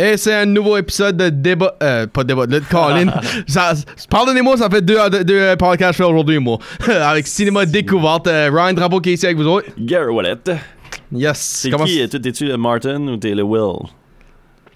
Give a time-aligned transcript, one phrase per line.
[0.00, 1.74] Et c'est un nouveau épisode de débat.
[1.82, 3.06] Euh, pas débat, de Colin.
[4.10, 6.58] Pardonnez-moi, ça fait deux, deux, deux podcasts que je fais aujourd'hui, moi.
[6.88, 8.28] avec Cinéma Découverte.
[8.28, 9.66] Euh, Ryan Drapeau qui est ici avec vous autres.
[9.76, 10.36] Gary Wallet.
[11.12, 11.38] Yes.
[11.38, 12.08] C'est qui?
[12.08, 13.88] Toi, T'es-tu le Martin ou t'es le Will?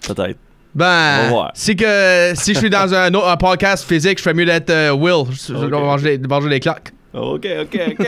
[0.05, 0.37] Peut-être.
[0.75, 4.45] Ben, c'est que si je suis dans un, autre- un podcast physique, je ferais mieux
[4.45, 5.25] d'être euh, Will.
[5.31, 5.69] Je, je Ok.
[5.69, 6.91] dois manger, manger les claques.
[7.13, 8.07] OK, OK, OK.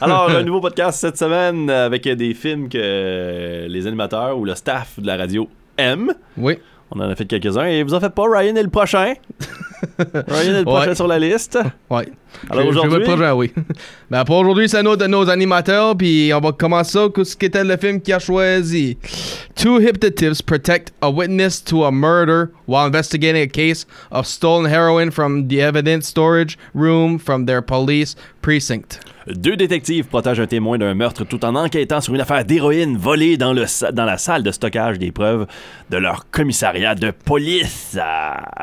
[0.00, 5.00] Alors, un nouveau podcast cette semaine avec des films que les animateurs ou le staff
[5.00, 5.48] de la radio
[5.78, 6.14] aiment.
[6.36, 6.58] Oui.
[6.90, 9.14] On en a fait quelques-uns et vous en faites pas, Ryan est le prochain.
[9.98, 10.94] Ryan est le prochain Ouais.
[10.94, 11.58] sur la liste.
[11.90, 12.08] Ouais.
[12.50, 13.04] Alors aujourd'hui,
[13.34, 13.52] oui.
[14.10, 17.08] ben pour aujourd'hui, c'est un autre de nos animateurs, puis on va commencer ça.
[17.14, 18.96] Qu'est-ce qu'était le film qu'il a choisi?
[19.54, 25.10] Two hypnotives protect a witness to a murder while investigating a case of stolen heroin
[25.10, 29.00] from the evidence storage room from their police precinct.
[29.26, 33.36] deux détectives protègent un témoin d'un meurtre tout en enquêtant sur une affaire d'héroïne volée
[33.36, 35.46] dans, le, sa- dans la salle de stockage des preuves
[35.90, 37.98] de leur commissariat de police.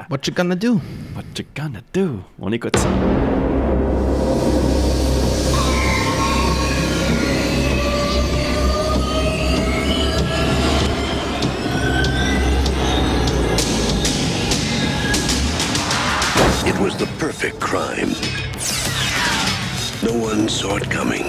[0.09, 0.75] What you gonna do?
[1.15, 2.19] What you gonna do?
[2.39, 2.87] On écoute ça.
[17.43, 18.09] Was perfect crime.
[20.03, 21.23] No one saw it coming.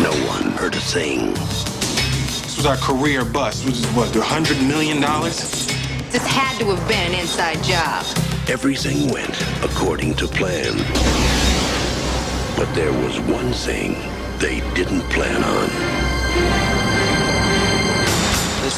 [0.00, 1.32] No one heard a thing.
[1.34, 5.66] This was our career bust, which is what, a hundred million dollars?
[6.10, 8.04] This had to have been an inside job.
[8.48, 10.76] Everything went according to plan.
[12.56, 13.94] But there was one thing
[14.38, 16.77] they didn't plan on.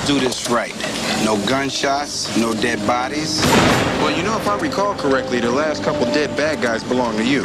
[0.01, 0.75] Let's do this right.
[1.27, 3.43] No gunshots, no dead bodies.
[4.01, 7.25] Well, you know, if I recall correctly, the last couple dead bad guys belong to
[7.25, 7.43] you.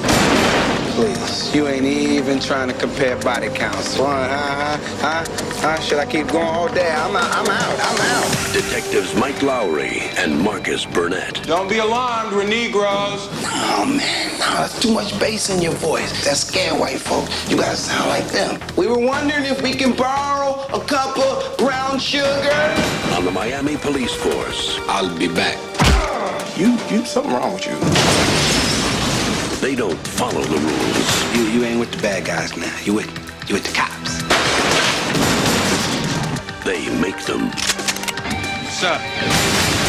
[0.95, 3.97] Please, you ain't even trying to compare body counts.
[3.97, 5.25] Huh, huh, huh,
[5.59, 5.79] huh?
[5.81, 6.89] Should I keep going all day?
[6.89, 8.53] I'm out, I'm out, I'm out.
[8.53, 11.43] Detectives Mike Lowry and Marcus Burnett.
[11.43, 13.27] Don't be alarmed, we're Negroes.
[13.43, 16.23] Oh man, no, that's too much bass in your voice.
[16.23, 17.27] That scare white folk.
[17.49, 18.61] You gotta sound like them.
[18.77, 22.73] We were wondering if we can borrow a cup of brown sugar.
[23.11, 25.57] On the Miami Police Force, I'll be back.
[26.57, 28.24] You, you, something wrong with you.
[29.65, 31.35] They don't follow the rules.
[31.35, 32.71] You, you ain't with the bad guys now.
[32.83, 33.09] You with,
[33.49, 34.21] you with the cops.
[36.63, 37.51] They make them.
[38.69, 39.84] Sir.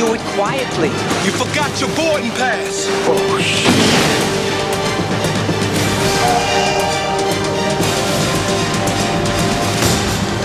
[0.00, 0.88] Do it quietly.
[1.26, 2.86] You forgot your boarding pass.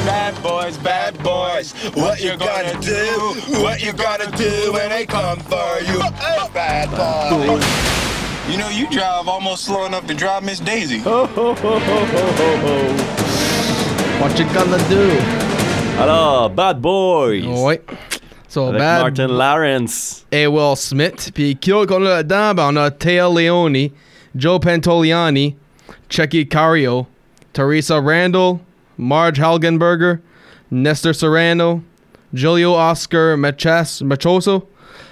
[0.06, 1.72] Bad boys, bad boys.
[1.94, 3.34] What you gonna do?
[3.64, 6.00] What you gonna do when they come for you?
[6.54, 7.62] Bad boy.
[8.52, 11.00] You know, you drive almost slow enough to drive Miss Daisy.
[11.00, 11.32] What
[14.38, 15.18] you gonna do?
[15.98, 17.46] Alors, Bad Boys.
[17.46, 17.80] Oui.
[18.56, 20.24] So, Avec bad Martin Lawrence.
[20.32, 21.30] Will Smith.
[21.36, 22.56] Puis qui qu'on a là-dedans?
[22.56, 22.90] Ben, on a
[23.30, 23.92] Leone,
[24.34, 25.58] Joe Pantoliani,
[26.08, 27.06] Chucky Cario,
[27.52, 28.62] Teresa Randall,
[28.98, 30.22] Marge Halgenberger,
[30.72, 31.84] Nestor Serrano,
[32.34, 34.68] Julio Oscar Machas, Machoso,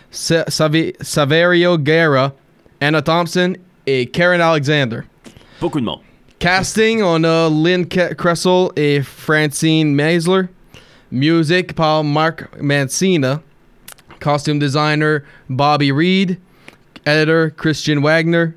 [0.10, 2.32] Sa- Savi- Saverio Guerra,
[2.80, 5.04] Anna Thompson et Karen Alexander.
[5.60, 6.00] Beaucoup de monde.
[6.40, 10.48] Casting, on a Lynn Kressel et Francine Meisler.
[11.14, 13.42] Music par Mark Mancina.
[14.20, 16.38] Costume designer Bobby Reed.
[17.06, 18.56] Editor Christian Wagner.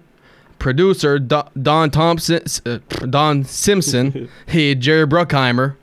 [0.58, 2.78] Producer Do- Don Thompson, uh,
[3.10, 5.76] Don Simpson et Jerry Bruckheimer.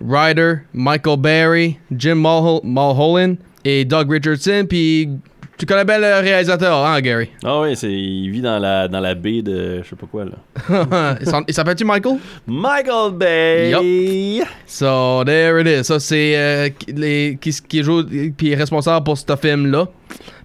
[0.00, 4.66] Writer Michael Barry, Jim Mulhol- Mulholland et Doug Richardson.
[4.66, 5.20] Puis
[5.60, 7.28] tu connais bien le réalisateur, hein, Gary?
[7.44, 10.24] Ah oui, c'est, il vit dans la, dans la baie de je sais pas quoi
[10.24, 11.18] là.
[11.46, 12.16] il s'appelle-tu Michael?
[12.46, 14.40] Michael Bay.
[14.66, 15.84] So, there it is.
[15.84, 18.02] Ça, c'est euh, qui- les, qui, qui joue
[18.34, 19.86] puis est responsable pour ce film-là.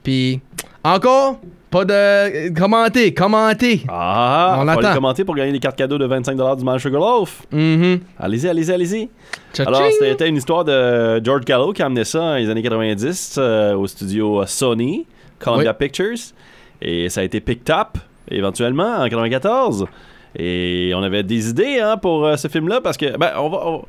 [0.04, 0.42] Puis,
[0.84, 1.40] encore,
[1.76, 2.54] pas de.
[2.58, 3.82] Commentez, commentez.
[3.90, 4.96] Ah, On on faut aller attend.
[4.96, 7.42] commenter pour gagner des cartes cadeaux de 25$ du Man Sugar Loaf.
[7.52, 8.00] Mhm.
[8.18, 9.10] Allez-y, allez-y, allez-y.
[9.60, 13.36] Alors, c'était une histoire de George Gallo qui a amené ça dans les années 90
[13.38, 15.06] euh, au studio Sony,
[15.38, 15.86] Columbia Oui.
[15.88, 16.16] Pictures.
[16.82, 17.98] Et ça a été picked up
[18.32, 19.86] éventuellement en 94.
[20.38, 23.68] Et on avait des idées hein, pour euh, ce film-là parce que, ben, on va.
[23.68, 23.82] On,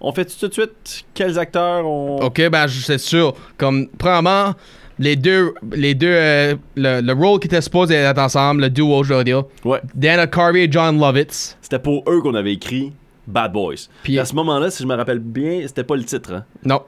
[0.00, 2.18] on fait tout de suite quels acteurs on.
[2.18, 3.32] Ok, ben, c'est sûr.
[3.56, 4.52] Comme, premièrement,
[4.98, 9.02] les deux, les deux, euh, le, le rôle qui était supposé être ensemble, le duo,
[9.04, 9.80] je dire, Ouais.
[9.94, 11.56] Dana Carvey et John Lovitz.
[11.60, 12.92] C'était pour eux qu'on avait écrit
[13.26, 13.88] Bad Boys.
[14.02, 16.32] Puis- à ce moment-là, si je me rappelle bien, c'était pas le titre.
[16.32, 16.44] hein.
[16.64, 16.82] Non.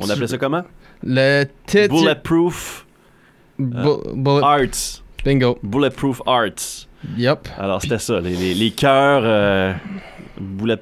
[0.00, 0.62] On appelait ça comment?
[1.02, 1.94] Le titre.
[1.94, 2.86] Bulletproof
[3.58, 5.02] Bu- bullet- Arts.
[5.24, 5.58] Bingo.
[5.62, 6.87] Bulletproof Arts.
[7.16, 7.48] Yep.
[7.58, 9.22] Alors c'était ça, les, les, les cœurs.
[9.24, 9.72] euh.
[10.64, 10.76] Les,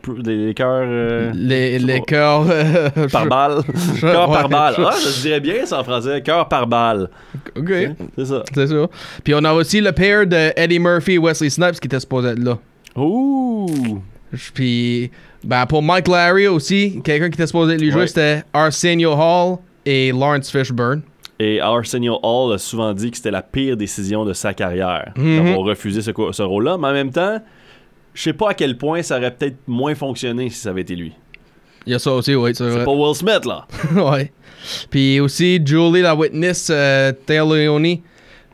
[0.46, 0.84] les cœurs.
[0.86, 2.44] euh, Les, les cœurs.
[2.50, 3.58] euh, Par je- balle.
[3.94, 4.74] je- Cœur par balle.
[4.76, 6.20] je- Ah, je dirais bien ça en français.
[6.22, 7.08] Cœur par balle.
[7.56, 7.72] Ok.
[8.18, 8.42] C'est ça.
[8.54, 8.86] C'est ça.
[9.24, 12.28] Puis on a aussi le pair de Eddie Murphy et Wesley Snipes qui était supposé
[12.30, 12.58] être là.
[12.96, 14.02] Ouh.
[14.52, 15.10] Puis,
[15.42, 18.06] ben, pour Mike Larry aussi, quelqu'un qui était supposé lui jouer, Ouais.
[18.08, 21.00] c'était Arsenio Hall et Lawrence Fishburne.
[21.38, 25.36] Et Arsenio Hall a souvent dit que c'était la pire décision de sa carrière Mhm.
[25.44, 26.78] d'avoir refusé ce, rôle-là.
[26.78, 27.40] Mais en même temps,
[28.14, 30.96] je sais pas à quel point ça aurait peut-être moins fonctionné si ça avait été
[30.96, 31.12] lui.
[31.86, 33.66] Il y a ça aussi, oui, c'est pas Will Smith, là.
[34.12, 34.32] ouais.
[34.90, 37.98] Puis aussi Julie, la witness, euh, Taylor Leone,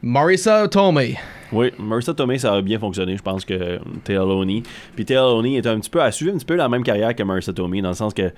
[0.02, 1.17] Marissa Tomei.
[1.52, 4.62] Oui, Marissa Tomei, ça a bien fonctionné, je pense que Taylor Looney.
[4.96, 7.14] Puis Taylor Looney est un petit peu à suivre un petit peu la même carrière
[7.14, 8.32] que Marissa Tomei, dans le sens que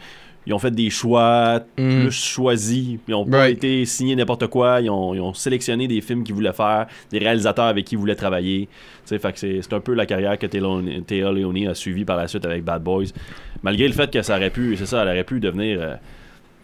[0.46, 2.00] ils ont fait des choix Mm.
[2.02, 2.99] plus choisis.
[3.08, 3.56] Ils ont pas Right.
[3.56, 4.81] été signés n'importe quoi.
[4.81, 7.99] Ils ont, ils ont sélectionné des films qu'ils voulaient faire, des réalisateurs avec qui ils
[7.99, 8.69] voulaient travailler.
[9.06, 12.44] Fait que c'est un peu la carrière que Taylor Leone a suivi par la suite
[12.46, 13.06] avec Bad Boys.
[13.62, 15.94] Malgré le fait que ça aurait pu, c'est ça, elle aurait pu devenir euh,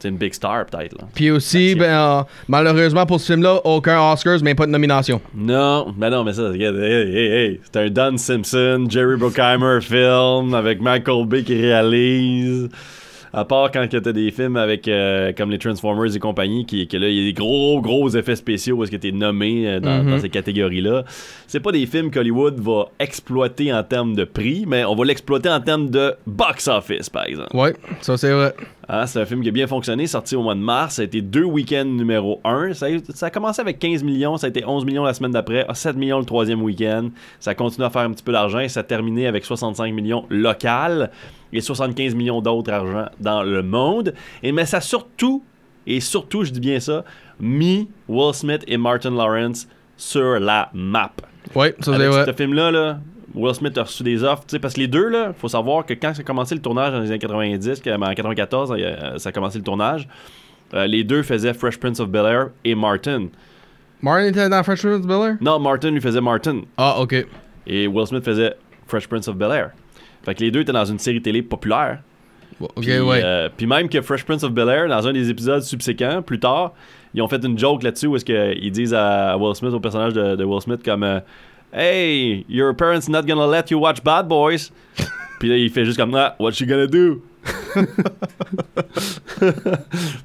[0.04, 0.96] une big star peut-être.
[1.14, 5.20] Puis aussi, ben, euh, malheureusement pour ce film-là, aucun Oscars, mais pas de nomination.
[5.34, 9.80] Non, mais non, mais ça, regarde, hey, hey, hey, c'est un Don Simpson, Jerry Bruckheimer
[9.82, 12.70] film avec Michael Bay qui réalise.
[13.32, 16.96] À part quand t'as des films avec euh, comme les Transformers et compagnie, qui, que
[16.96, 19.80] là, il y a des gros, gros effets spéciaux où est-ce que t'es nommé euh,
[19.80, 20.10] dans, Mhm.
[20.10, 21.04] dans ces catégories-là.
[21.46, 25.48] C'est pas des films qu'Hollywood va exploiter en termes de prix, mais on va l'exploiter
[25.48, 27.56] en termes de box-office, par exemple.
[27.56, 28.54] Ouais, ça c'est vrai.
[28.92, 30.96] Hein, c'est un film qui a bien fonctionné, sorti au mois de mars.
[30.96, 32.74] Ça a été deux week-ends numéro 1.
[32.74, 35.30] Ça a, ça a commencé avec 15 millions, ça a été 11 millions la semaine
[35.30, 37.10] d'après, ah, 7 millions le troisième week-end.
[37.38, 39.94] Ça a continué à faire un petit peu d'argent et ça a terminé avec 65
[39.94, 41.12] millions local
[41.52, 44.12] et 75 millions d'autres argent dans le monde.
[44.42, 45.44] Et mais ça a surtout,
[45.86, 47.04] et surtout, je dis bien ça,
[47.38, 51.12] mis Will Smith et Martin Lawrence sur la map.
[51.54, 52.26] Ouais, ça c'est vrai.
[52.26, 52.98] ce film-là, là,
[53.34, 55.86] Will Smith a reçu des offres, tu sais, parce que les deux, là, faut savoir
[55.86, 59.18] que quand ça a commencé le tournage dans les années 90, que- en 94, euh,
[59.18, 60.08] ça a commencé le tournage,
[60.74, 63.26] euh, les deux faisaient Fresh Prince of Bel-Air et Martin.
[64.02, 65.36] Martin était dans Fresh Prince of Bel-Air?
[65.40, 67.26] Non, Martin lui faisait Martin Ah, ok.
[67.66, 68.54] et Will Smith faisait
[68.86, 69.70] Fresh Prince of Bel-Air.
[70.24, 72.00] Fait que les deux étaient dans une série télé populaire.
[72.60, 73.20] Ok, Puis, ouais.
[73.24, 76.72] euh, puis même que Fresh Prince of Bel-Air, dans un des épisodes subséquents, plus tard,
[77.14, 80.12] ils ont fait une joke là-dessus où est-ce qu'ils disent à Will Smith, au personnage
[80.12, 81.20] de, de Will Smith, comme euh,
[81.72, 84.70] Hey, your parents not gonna let you watch Bad Boys.
[85.38, 87.22] puis là, il fait juste comme ah, What you gonna do?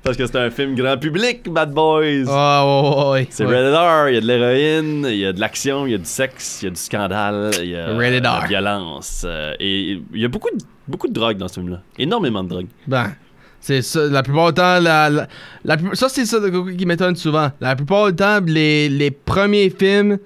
[0.04, 2.26] Parce que c'est un film grand public, Bad Boys.
[2.28, 3.28] Ah, ouais, ouais, ouais.
[3.30, 3.56] C'est ouais.
[3.56, 5.98] rated R, il y a de l'héroïne, il y a de l'action, il y a
[5.98, 9.24] du sexe, il y a du scandale, il y a de la violence.
[9.26, 10.58] euh, et il y a beaucoup de,
[10.88, 11.82] beaucoup de drogue dans ce film-là.
[11.98, 12.68] Énormément de drogue.
[12.88, 13.14] Ben,
[13.60, 14.08] c'est ça.
[14.08, 15.28] La plupart du temps, la, la-
[15.64, 16.38] la plus- ça, c'est ça
[16.78, 17.50] qui m'étonne souvent.
[17.62, 20.18] La plupart du temps, les, les premiers films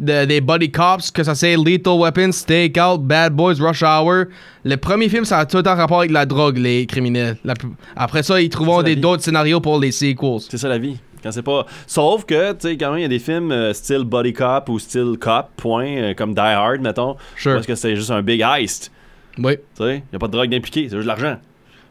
[0.00, 4.24] de, des Buddy Cops, que ça c'est Lethal Weapon, Stakeout, Bad Boys, Rush Hour,
[4.64, 7.36] le premier film, ça a tout temps rapport avec la drogue, les criminels.
[7.44, 7.54] La
[7.96, 10.40] après ça, ils trouveront des- d'autres scénarios pour les sequels.
[10.48, 10.96] C'est ça la vie.
[11.22, 11.66] Quand c'est pas.
[11.86, 14.68] Sauf que, tu sais, quand même, il y a des films euh, style Body Cop
[14.68, 17.16] ou style Cop, point, euh, comme Die Hard, mettons.
[17.34, 17.54] Sure.
[17.54, 18.92] Parce que c'est juste un big heist.
[19.36, 19.56] Oui.
[19.76, 21.36] Tu sais, il n'y a pas de drogue d'impliqué, c'est juste de l'argent.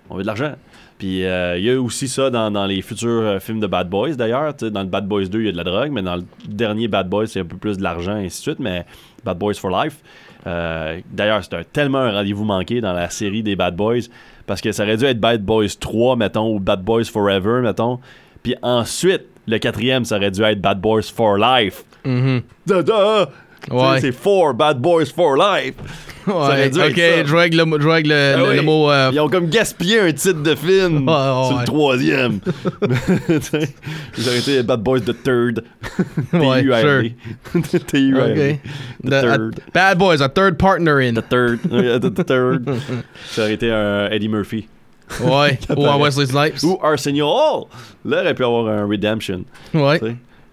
[0.10, 0.54] On veut de l'argent.
[0.98, 3.88] Puis euh, il y a aussi ça dans, dans les futurs euh, films de Bad
[3.90, 4.54] Boys d'ailleurs.
[4.56, 6.88] Dans le Bad Boys 2, il y a de la drogue, mais dans le dernier
[6.88, 8.60] Bad Boys, c'est un peu plus de l'argent, et ainsi de suite.
[8.60, 8.86] Mais
[9.24, 9.98] Bad Boys for Life.
[10.48, 14.08] euh, d'ailleurs, c'est tellement un rendez-vous manqué dans la série des Bad Boys.
[14.48, 18.00] Parce que ça aurait dû être Bad Boys 3, mettons, ou Bad Boys Forever, mettons.
[18.44, 21.84] Puis ensuite, le quatrième, ça aurait dû être Bad Boys for Life.
[22.06, 22.42] Mhm.
[22.66, 23.30] Da, da!
[23.72, 24.00] Ouais.
[24.00, 25.76] C'est for Bad Boys for Life.
[26.28, 26.66] Ouais.
[26.66, 27.24] être Ok, ça.
[27.26, 28.56] je règle le, je le, Ah le- oui.
[28.58, 28.92] le mot.
[28.92, 31.60] euh, Ils ont comme gaspillé un titre de film sur ouais.
[31.62, 32.40] le troisième.
[34.18, 35.64] Ils auraient été Bad Boys the Third.
[36.34, 37.16] Ouais, T-U-R-D.
[37.88, 38.60] T-U-R-D.
[38.60, 38.60] ok.
[39.04, 39.60] The The- a- Third.
[39.74, 41.14] Bad Boys, a third partner in.
[41.14, 41.60] The Third.
[41.64, 42.70] The, the Third.
[43.30, 44.68] Ça aurait été un Eddie Murphy.
[45.22, 45.58] Ouais.
[45.76, 46.64] Ou un Wesley Snipes.
[46.64, 47.66] Ou Arsenio Hall.
[48.06, 49.44] Là, il aurait pu avoir un Redemption.
[49.74, 50.00] Ouais.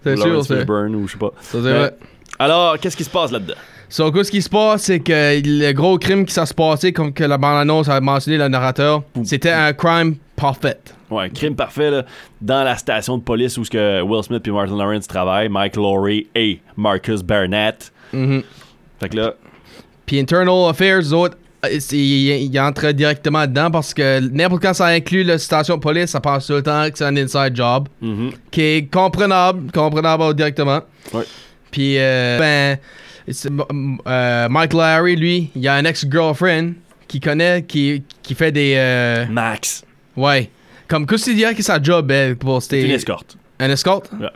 [0.03, 0.55] C'est sûr, c'est.
[0.57, 1.31] Fishburne ou je sais pas.
[1.41, 1.97] Ça, c'est vrai.
[2.39, 3.55] Alors, qu'est-ce qui se passe là-dedans?
[3.87, 7.23] So, ce qui se passe, c'est que le gros crime qui s'est passé, comme que
[7.23, 10.79] la bande-annonce a mentionné le narrateur, c'était un crime parfait.
[11.09, 12.05] Ouais, un crime parfait là,
[12.41, 15.75] dans la station de police où ce que Will Smith et Martin Lawrence travaillent, Mike
[15.75, 17.91] Laurie et Marcus Barnett.
[18.11, 18.43] Mhm.
[18.99, 19.33] Fait que là,
[20.05, 24.87] Puis Internal Affairs, eux autres, euh, il, entre directement dedans parce que n'importe quand ça
[24.87, 27.87] inclut la station de police, ça pense tout le temps que c'est un inside job.
[28.01, 28.31] Mhm.
[28.51, 30.81] Qui est comprenable, comprenable directement.
[31.13, 31.23] Ouais.
[31.75, 32.77] Puis, euh, ben,
[34.07, 36.71] euh, Mike Larry, lui, il a un ex-girlfriend
[37.09, 38.75] qui connaît, qui, qui fait des.
[38.77, 39.83] euh, Max.
[40.15, 40.49] ouais.
[40.87, 42.85] Comme, tu dirais que sa job, elle, pour C'est c'était.
[42.87, 43.35] une escorte.
[43.59, 44.09] Un escorte?
[44.19, 44.29] Ouais.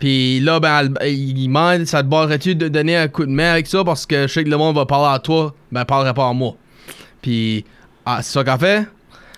[0.00, 3.50] Puis là, ben, elle- il demande, ça te barrerait-tu de donner un coup de main
[3.52, 3.84] avec ça?
[3.84, 6.32] Parce que je sais que le monde va parler à toi, ben, parlerait pas à
[6.32, 6.54] moi.
[7.20, 7.64] Puis,
[8.06, 8.86] ah, c'est ça qu'elle fait?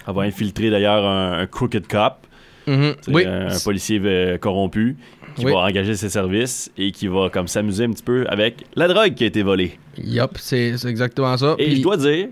[0.07, 2.26] Elle va infiltrer d'ailleurs un, un crooked cop,
[2.66, 2.95] Mhm.
[3.00, 3.25] sais, Oui.
[3.26, 4.97] un, un policier euh, corrompu,
[5.41, 5.53] qui Oui.
[5.53, 9.15] va engager ses services et qui va comme s'amuser un petit peu avec la drogue
[9.15, 9.79] qui a été volée.
[9.99, 11.55] Yup, c'est exactement ça.
[11.59, 12.29] Et Puis- je dois dire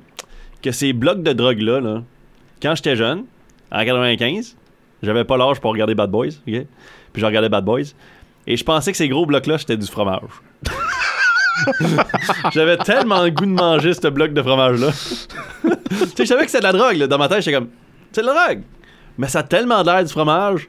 [0.63, 2.03] que ces blocs de drogue-là, là,
[2.63, 3.25] quand j'étais jeune,
[3.73, 4.57] en 95,
[5.03, 6.65] j'avais pas l'âge pour regarder Bad Boys, ok?
[7.13, 7.93] Puis je regardais Bad Boys.
[8.47, 10.23] Et je pensais que ces gros blocs-là, c'était du fromage.
[12.53, 14.89] J'avais tellement le goût de manger ce bloc de fromage-là.
[15.63, 15.69] tu
[16.07, 17.07] sais, je savais que c'était de la drogue, là.
[17.07, 17.69] Dans ma tête, j'étais comme,
[18.13, 18.63] c'est de la drogue.
[19.19, 20.69] Mais ça a tellement l'air du fromage.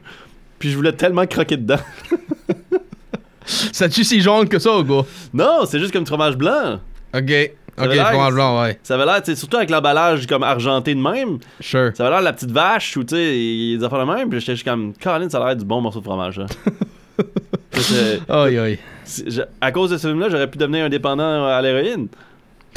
[0.58, 1.78] Puis je voulais tellement croquer dedans.
[3.72, 5.02] Ça tue si jaune que ça, gars.
[5.32, 6.80] Non, c'est juste comme du fromage blanc.
[7.14, 7.30] Ok.
[7.78, 8.78] Ça Ok, fromage blanc, ouais.
[8.82, 11.38] Ça avait l'air, surtout avec l'emballage comme argenté de même.
[11.60, 11.90] Sure.
[11.94, 14.28] Ça avait l'air de la petite vache ou tu sais, des affaires de même.
[14.28, 16.38] Puis j'étais juste comme, Colin, ça a l'air du bon morceau de fromage.
[16.38, 16.46] là.
[17.72, 18.78] C'est- Aïe, aïe.
[19.04, 22.08] c'est- je- à cause de ce film-là, j'aurais pu devenir indépendant à l'héroïne.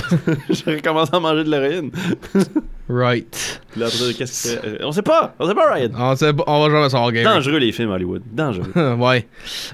[0.50, 1.92] j'aurais commencé à manger de l'héroïne.
[2.90, 3.62] Right.
[3.78, 4.84] Là, qu'est-ce que c'est?
[4.84, 5.90] On sait pas, on sait pas, Ryan.
[5.98, 7.24] On, sait pas- on va jamais savoir, Gary.
[7.24, 8.72] Dangereux les films Hollywood, dangereux.
[9.00, 9.26] ouais.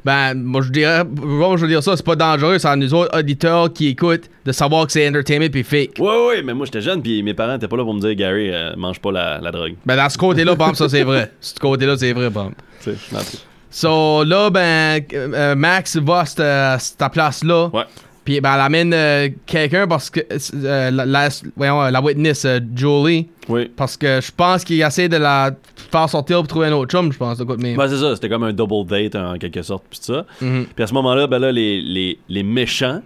[0.05, 2.93] Ben, moi je dirais, moi je veux dire ça, c'est pas dangereux, c'est à nous
[2.93, 5.93] autres auditeurs qui écoutent de savoir que c'est entertainment puis fake.
[5.99, 8.13] ouais, ouais, mais moi j'étais jeune, puis mes parents étaient pas là pour me dire,
[8.15, 9.73] Gary, euh, mange pas la, la drogue.
[9.85, 11.31] Ben, dans ce côté-là, bon, ça c'est vrai.
[11.41, 12.51] Ce côté-là, c'est vrai, bon.
[12.83, 13.39] Tu sais, dans le truc.
[13.71, 17.69] So là, ben, euh, Max va à cette place-là.
[17.73, 17.83] Ouais.
[18.29, 20.19] Puis ben, elle amène euh, quelqu'un parce que
[20.53, 23.71] euh, la, la, voyons, la witness, euh, Julie, Oui.
[23.75, 25.51] parce que je pense qu'il essaie de la
[25.91, 27.39] faire sortir pour trouver un autre chum, je pense.
[27.39, 27.75] même.
[27.75, 30.27] Ben, c'est ça, c'était comme un double date en quelque sorte, puis ça.
[30.41, 30.67] Mhm.
[30.75, 33.01] Puis à ce moment-là, ben là, les, les, les méchants,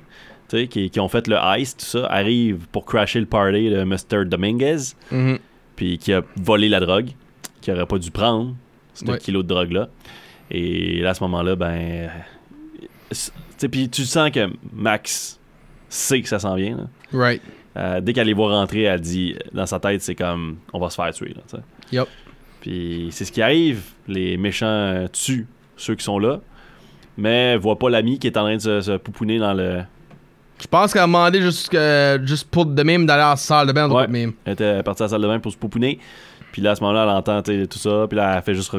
[0.49, 4.25] qui, qui ont fait le heist, tout ça, arrivent pour crasher le party de Mr.
[4.25, 5.39] Dominguez, Mhm.
[5.77, 7.11] puis qui a volé la drogue,
[7.61, 8.53] qui aurait pas dû prendre,
[8.93, 9.17] ce Ouais.
[9.19, 9.87] kilo de drogue-là.
[10.51, 12.09] Et là, à ce moment-là, ben.
[13.69, 15.39] Puis tu sens que Max
[15.89, 16.77] sait que ça s'en vient.
[16.77, 16.83] là.
[17.13, 17.41] Right.
[17.75, 20.89] Euh, dès qu'elle les voit rentrer, elle dit dans sa tête, c'est comme on va
[20.89, 21.33] se faire tuer.
[21.91, 22.05] Là.
[22.61, 23.81] Puis c'est ce qui arrive.
[24.07, 26.39] Les méchants tuent ceux qui sont là,
[27.17, 29.81] mais voient pas l'ami qui est en train de se, se pouponner dans le.
[30.61, 33.67] Je pense qu'elle a demandé juste, que- juste pour de même d'aller à la salle
[33.67, 34.07] de bain, Ouais.
[34.07, 34.33] de même.
[34.45, 35.99] Elle était partie à la salle de bain pour se pouponner.
[36.53, 38.05] Puis là, à ce moment-là, elle entend tout ça.
[38.07, 38.71] Puis là, elle fait juste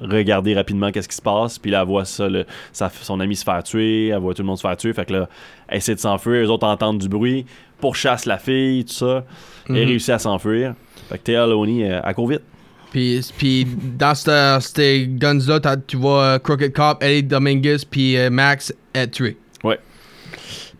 [0.00, 1.58] regarder rapidement qu'est-ce qui se passe.
[1.58, 4.08] Puis là, elle voit ça, le- sa- son ami se faire tuer.
[4.08, 4.92] Elle voit tout le monde se faire tuer.
[4.92, 5.28] Fait que là,
[5.68, 6.42] elle essaie de s'enfuir.
[6.42, 7.46] Les autres entendent du bruit.
[7.80, 9.24] Pourchasse la fille, tout ça.
[9.68, 9.76] Et Mhm.
[9.78, 10.74] réussit à s'enfuir.
[11.08, 12.42] Fait que Théa Loney, euh, elle court vite.
[12.90, 13.66] Puis, puis
[13.98, 14.14] dans
[14.60, 19.36] ces guns-là, tu vois euh, Crooked Cop, Eddie Dominguez, puis euh, Max être tué.
[19.62, 19.78] Ouais.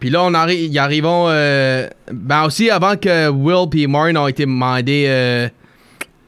[0.01, 1.27] Puis là, on arrive, ils arrivons.
[1.29, 5.49] euh, ben aussi, avant que Will puis Maureen ont été demandés euh,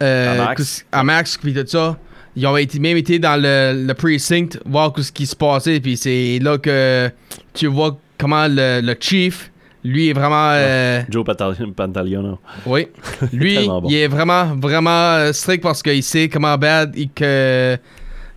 [0.02, 0.44] euh,
[0.92, 1.36] À Max.
[1.36, 1.96] puis tout ça,
[2.36, 5.80] ils ont été, même été dans le, le precinct voir ce qui se passait.
[5.80, 7.10] Puis c'est là que
[7.54, 9.50] tu vois comment le, le chief,
[9.82, 10.50] lui, est vraiment.
[10.52, 12.38] euh, Joe Pantal- Pantaliano.
[12.66, 12.86] oui.
[13.32, 13.82] Lui, bon.
[13.88, 17.76] il est vraiment, vraiment euh, strict parce qu'il sait comment bad il- que,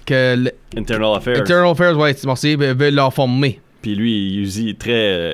[0.06, 1.40] que le- Internal Affairs.
[1.42, 3.60] Internal Affairs, ouais, c'est merci, veut veut leur former.
[3.82, 5.34] Puis lui, il est très euh,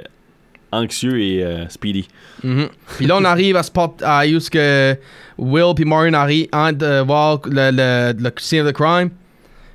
[0.72, 2.08] anxieux et euh, speedy.
[2.44, 2.68] Mhm.
[2.98, 4.96] Puis là, on arrive à spot à où ce que
[5.38, 9.10] Will puis Maureen arrivent en de voir le, le, le scene of the crime.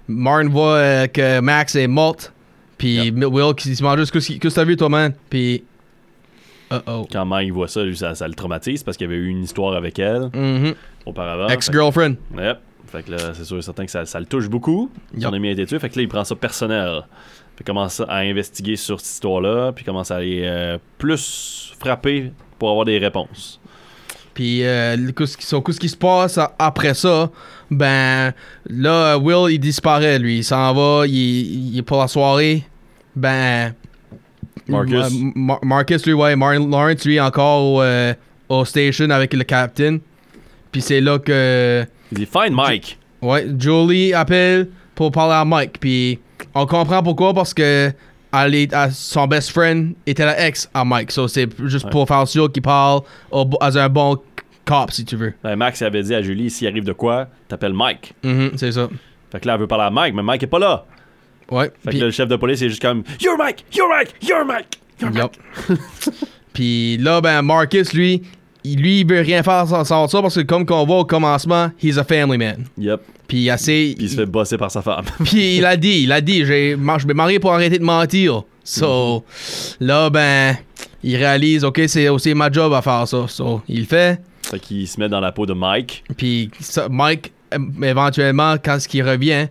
[0.08, 2.32] Maureen voit euh, que Max est morte.
[2.78, 5.12] Puis Will qui se mange juste qu'est-ce que t'as vu toi, man?
[5.30, 5.62] Puis.
[6.72, 7.06] Uh oh.
[7.10, 9.44] Quand Mike voit ça, lui, ça, ça le traumatise parce qu'il y avait eu une
[9.44, 10.74] histoire avec elle Mhm.
[11.06, 11.48] auparavant.
[11.48, 12.16] Ex-girlfriend.
[12.36, 12.58] Yep.
[12.90, 14.90] Fait que là, c'est sûr et certain que ça, ça le touche beaucoup.
[15.14, 15.34] Son Yup.
[15.34, 15.78] ami a été tué.
[15.78, 17.02] Fait que là, il prend ça personnel.
[17.56, 19.72] Puis commence à investiguer sur cette histoire-là.
[19.72, 23.60] Puis commence à aller euh, plus frapper pour avoir des réponses.
[24.32, 27.30] Puis, euh, qu'est-ce qu'est-ce qui se passe après ça?
[27.70, 28.32] Ben,
[28.68, 30.38] là, Will, il disparaît, lui.
[30.38, 32.64] Il s'en va, il, il est pour la soirée.
[33.14, 33.74] Ben.
[34.66, 34.94] Marcus.
[34.94, 36.34] euh, Mar- Marcus, lui, ouais.
[36.34, 38.12] Martin Lawrence, lui, encore au, euh,
[38.48, 39.98] au station avec le captain.
[40.72, 41.84] Puis c'est là que.
[42.10, 42.98] Il dit Find Mike.
[43.22, 45.78] Ouais, Julie appelle pour parler à Mike.
[45.78, 46.18] Puis
[46.54, 47.92] on comprend pourquoi, parce que
[48.36, 51.12] elle est- à- son best friend était la ex à Mike.
[51.12, 51.90] So c'est juste Ouais.
[51.90, 54.18] pour faire sûr qu'il parle au- à un bon
[54.64, 55.34] cop, si tu veux.
[55.42, 58.14] Ben, Max avait dit à Julie s'il arrive de quoi, t'appelles Mike.
[58.24, 58.88] Mhm, c'est ça.
[59.30, 60.84] Fait que là, elle veut parler à Mike, mais Mike est pas là.
[61.50, 61.70] Ouais.
[61.84, 64.44] Fait que là, le chef de police est juste comme You're Mike, you're Mike, you're
[64.44, 64.78] Mike.
[65.00, 65.38] You're Mike.
[66.52, 68.22] Puis là, ben, Marcus, lui,
[68.64, 71.70] lui, il veut rien faire sans, sans ça parce que, comme qu'on voit au commencement,
[71.82, 72.64] he's a family man.
[72.78, 73.00] Yep.
[73.28, 73.94] Puis il assez.
[73.96, 75.04] Puis il se fait bosser par sa femme.
[75.24, 78.42] Puis il a dit, il a dit, je vais marier pour arrêter de mentir.
[78.64, 79.24] So,
[79.80, 80.56] là, ben,
[81.02, 83.26] il réalise, ok, c'est aussi ma job à faire ça.
[83.28, 84.20] So, il le fait.
[84.42, 86.04] fait qu'il se met dans la peau de Mike.
[86.16, 86.50] Puis
[86.90, 87.32] Mike,
[87.82, 89.48] éventuellement, quand il revient,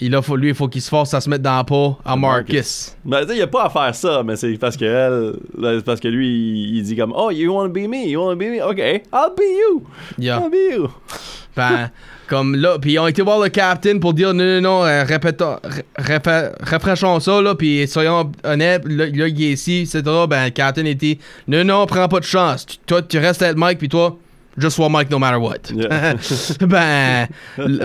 [0.00, 1.96] il a, faut, lui, il faut qu'il se force à se mettre dans la peau
[2.04, 2.96] à Marcus.
[3.04, 5.80] Ben, tu sais, il a pas à faire ça, mais c'est parce que elle, là,
[5.84, 8.48] parce que lui, il, il dit comme, oh, you wanna be me, you wanna be
[8.50, 9.86] me, ok, I'll be you,
[10.18, 10.40] Yeah.
[10.40, 10.88] I'll be you.
[11.56, 11.90] Ben,
[12.26, 15.04] comme là, puis ils ont été voir le captain pour dire non, non, non, euh,
[15.04, 20.02] répétons, ré- répé- rafraîchons ça, là, puis soyons honnêtes, là, là, il est ici, etc.
[20.28, 22.66] Ben, le captain était non, non, prends pas de chance.
[22.66, 24.16] Tu- toi, tu restes avec Mike, puis toi,
[24.58, 25.70] just sois Mike no matter what.
[25.72, 26.14] Yeah.
[26.66, 27.28] ben,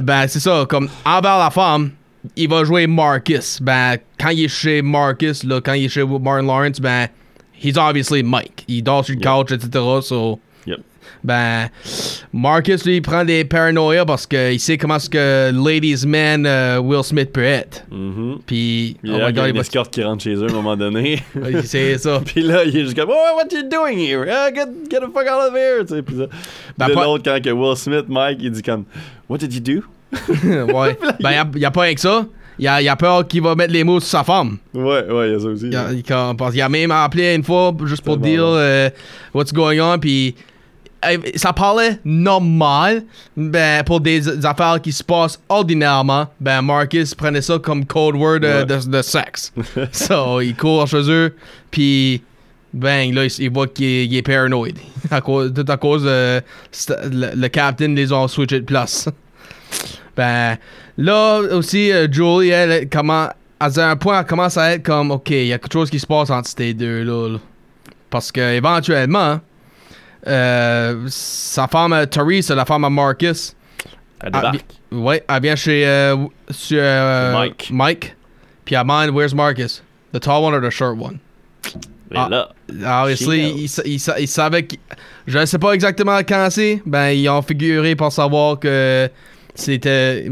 [0.01, 1.91] ben c'est ça, comme envers la femme,
[2.35, 3.59] il va jouer Marcus.
[3.61, 7.07] Ben, quand il est chez Marcus, là, quand il est chez Martin Lawrence, ben,
[7.61, 8.65] he's obviously Mike.
[8.67, 9.69] Il dort sur le couch, etc.
[10.01, 10.79] So, Yep.
[11.23, 11.69] ben,
[12.33, 16.79] Marcus, lui, il prend des paranoïas parce qu'il sait comment ce que Ladies Man euh,
[16.79, 17.85] Will Smith peut être.
[17.89, 18.39] Mhm.
[18.45, 20.53] Puis, Il oh y a my god, une escorte qui rentre chez eux à un
[20.53, 21.23] moment donné.
[21.63, 22.21] C'est ça.
[22.25, 24.25] Puis là, il est juste comme, oh, what you doing here?
[24.29, 25.85] Ah, get, get the fuck out of here!
[25.87, 26.25] Tu sais, puis ça.
[26.77, 28.83] Ben, l'autre, quand que Will Smith, Mike, il dit comme,
[29.29, 29.83] what did you do?
[30.13, 30.97] Ouais.
[31.21, 32.25] Ben, il n'y a, pas rien que ça.
[32.57, 34.57] Il a, il a peur qu'il va mettre les mots sur sa femme.
[34.73, 35.67] Ouais, ouais, il y a ça aussi.
[35.67, 35.87] Il a,
[36.29, 38.55] a- parce qu'il a même appelé une fois juste pour dire bon.
[38.55, 38.89] euh,
[39.33, 39.97] what's going on.
[39.97, 40.35] Puis
[41.35, 43.03] ça parlait normal.
[43.37, 48.15] Ben, pour des, des affaires qui se passent ordinairement, ben Marcus prenait ça comme code
[48.15, 48.65] word euh, Ouais.
[48.65, 49.53] de, de sexe.
[49.93, 51.33] so, il court chez eux.
[51.71, 52.21] Puis
[52.73, 54.77] bang, là, il, il voit qu'il est, paranoïde.
[55.11, 56.41] À cause, tout à cause euh,
[57.09, 59.07] le, le captain les ont switché de place.
[60.15, 60.57] Ben,
[60.97, 65.11] là aussi, euh, Julie, elle, elle, comment, à un point, elle commence à être comme,
[65.11, 67.29] ok, il y a quelque chose qui se passe entre ces deux-là.
[67.33, 67.37] là.
[68.09, 69.39] Parce que, éventuellement,
[70.27, 73.55] euh, sa femme, euh, Teresa, la femme à Marcus,
[74.21, 74.65] Elle ah, débarque.
[74.91, 76.17] ouais, elle vient chez, euh,
[76.51, 77.69] chez, euh, Mike.
[77.71, 78.15] Mike.
[78.65, 79.81] Puis elle demande, where's Marcus?
[80.13, 81.19] The tall one or the short one?
[82.11, 82.27] Et ah.
[82.29, 82.49] là,
[83.03, 83.59] Obviously, She knows.
[83.61, 84.79] ils sa- ils sa- ils savaient qu'-
[85.27, 86.81] Je ne sais pas exactement quand c'est.
[86.85, 89.07] Ben, ils ont figuré pour savoir que
[89.59, 90.25] c'était.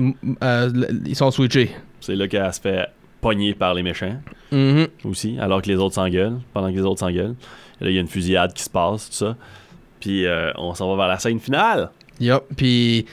[0.44, 1.72] euh, l- ils sont switchés.
[2.02, 2.88] c'est là qu'elle se fait
[3.22, 4.16] pogner par les méchants
[4.52, 4.88] Mhm.
[5.06, 7.36] aussi, alors que les autres s'engueulent, pendant que les autres s'engueulent.
[7.82, 9.36] Là, il y a une fusillade qui se passe, tout ça.
[10.00, 11.90] Puis euh, on s'en va vers la scène finale.
[12.20, 12.44] Yup.
[12.56, 13.06] Puis,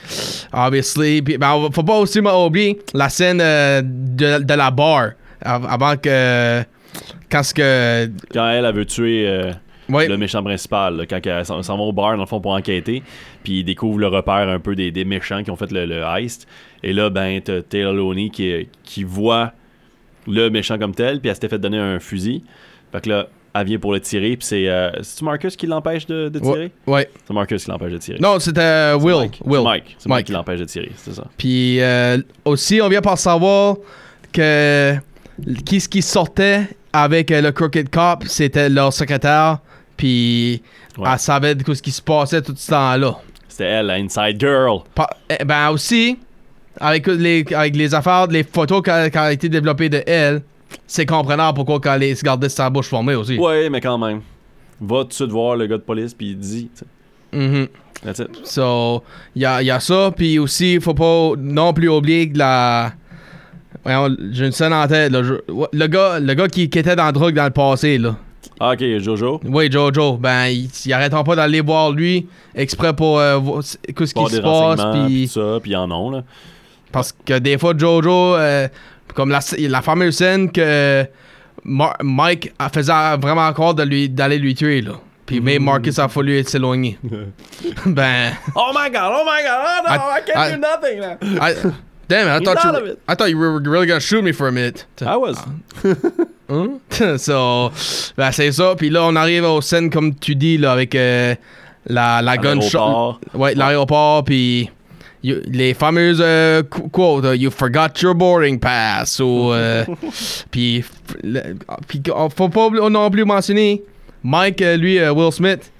[0.53, 1.21] obviously.
[1.21, 5.11] Puis, ben, faut pas aussi oublier la scène euh, de, de la bar.
[5.43, 6.63] av- Avant que.
[7.29, 8.09] Quand ce que.
[8.33, 9.27] Quand elle, elle veut tuer
[9.89, 13.03] le méchant principal, là, quand elle s'en va au bar, dans le fond, pour enquêter,
[13.43, 16.01] puis il découvre le repère un peu des, des méchants qui ont fait le, le
[16.03, 16.47] heist.
[16.83, 19.51] Et là, ben, t'as Taylor Looney qui, qui voit
[20.27, 22.43] le méchant comme tel, puis elle s'était fait donner un fusil.
[22.91, 24.67] Fait que là, elle vient pour le tirer, puis c'est...
[24.67, 26.71] euh, C'est-tu Marcus qui l'empêche de, de tirer?
[26.85, 27.09] Ouais.
[27.25, 28.19] C'est Marcus qui l'empêche de tirer.
[28.19, 29.15] Non, c'était euh, Will.
[29.17, 29.41] Mike.
[29.45, 29.59] Will.
[29.59, 29.95] C'est Mike.
[29.97, 30.25] C'est Mike Mike.
[30.25, 31.23] qui l'empêche de tirer, c'est ça.
[31.37, 33.77] Puis euh, aussi, on vient par savoir
[34.33, 34.95] que
[35.65, 39.59] qui ce qui sortait avec euh, le Crooked Cop, c'était leur secrétaire.
[39.97, 40.61] Puis
[40.97, 41.09] Ouais.
[41.11, 43.15] elle savait de ce qui se passait tout ce temps-là.
[43.47, 44.79] C'était elle, la Inside Girl.
[44.93, 46.17] Pa- eh ben aussi,
[46.79, 50.41] avec les, avec les affaires, les photos qui ont été développées de elle,
[50.87, 53.37] c'est comprenable pourquoi elle se gardait sa bouche formée aussi.
[53.37, 54.21] Ouais, mais quand même.
[54.81, 56.69] Va tout de suite voir le gars de police, puis il dit...
[56.73, 56.85] sais,
[57.33, 57.67] Mhm.
[58.03, 58.29] That's it.
[58.45, 59.03] So,
[59.35, 60.11] il y a, y a ça.
[60.15, 62.93] Puis aussi, il faut pas non plus oublier que la.
[64.31, 65.11] J'ai une scène en tête.
[65.11, 65.21] là.
[65.21, 68.15] Le, gars, le gars qui, qui était dans la drogue dans le passé, là.
[68.59, 69.39] Ah, ok, Jojo.
[69.45, 70.17] Oui, Jojo.
[70.17, 74.41] Ben, ils il arrêteront pas d'aller voir lui exprès pour euh, voir ce qui se
[74.41, 75.05] passe.
[75.07, 76.23] Puis ça, puis en ont, là.
[76.91, 78.67] parce que des fois, Jojo, euh,
[79.13, 81.05] comme la, la fameuse scène que
[81.63, 84.93] Mar- Mike a- faisait vraiment encore de lui- d'aller lui tuer, là.
[85.25, 85.65] Puis même Mm.
[85.65, 86.99] Marcus a fallu s'éloigner.
[87.85, 88.31] ben.
[88.55, 91.43] Oh my god, oh my god, oh no, I- I, can't I- do nothing now.
[91.43, 91.53] I,
[92.07, 92.41] damn it!
[92.41, 92.85] I thought you.
[92.91, 92.99] it.
[93.07, 94.85] I thought you were really gonna shoot me for a minute.
[95.01, 95.37] I was.
[96.49, 96.79] Hein?
[97.17, 97.71] so,
[98.17, 98.75] ben c'est ça.
[98.77, 101.35] Puis là, on arrive aux scènes comme tu dis là avec euh,
[101.87, 103.17] la la gunshot.
[103.33, 104.23] Ouais, l'aéroport.
[104.23, 104.69] Puis
[105.23, 107.25] you- les fameuses euh, qu- quotes.
[107.25, 109.51] euh, You forgot your boarding pass ou.
[109.53, 109.83] euh,
[110.51, 110.83] puis
[112.13, 113.81] oh, faut pas non plus mentionner
[114.23, 115.71] Mike, euh, lui, euh, Will Smith.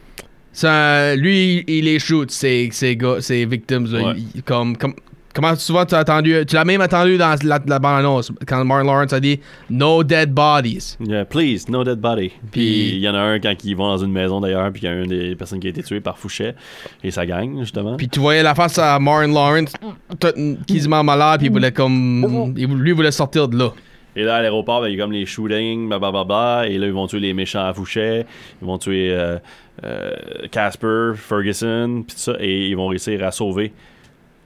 [0.64, 3.88] un- lui, il les shoot, ces, ces gars, ces victims.
[3.92, 4.10] là.
[4.10, 4.14] Ouais.
[4.36, 4.94] Il- comme, comme,
[5.36, 8.86] comment souvent tu as attendu, tu l'as même attendu dans la, la bande-annonce, quand Martin
[8.86, 10.98] Lawrence a dit No dead bodies.
[11.00, 12.32] Yeah, please, no dead body.
[12.52, 14.86] Puis- il y en a un quand ils vont dans une maison d'ailleurs, puis il
[14.86, 16.56] y a une des personnes qui a été tuée par Fouchet
[17.04, 17.98] et sa gang, justement.
[17.98, 19.74] Puis tu voyais la face à Martin Lawrence,
[20.20, 20.28] tout
[20.68, 22.54] quasiment malade, puis il voulait comme.
[22.56, 23.70] lui voulait sortir de là.
[24.18, 26.94] Et là, à l'aéroport, ben, il y a comme les shootings, blablabla, et là, ils
[26.94, 28.24] vont tuer les méchants à Fouché,
[28.62, 29.38] ils vont tuer euh,
[29.84, 30.12] euh,
[30.52, 33.74] Casper, Ferguson, puis tout ça, et ils vont réussir à sauver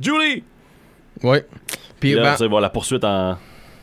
[0.02, 0.44] Julie.
[1.24, 1.46] Ouais.
[2.00, 3.38] Puis, là, ben, tu voir la poursuite en,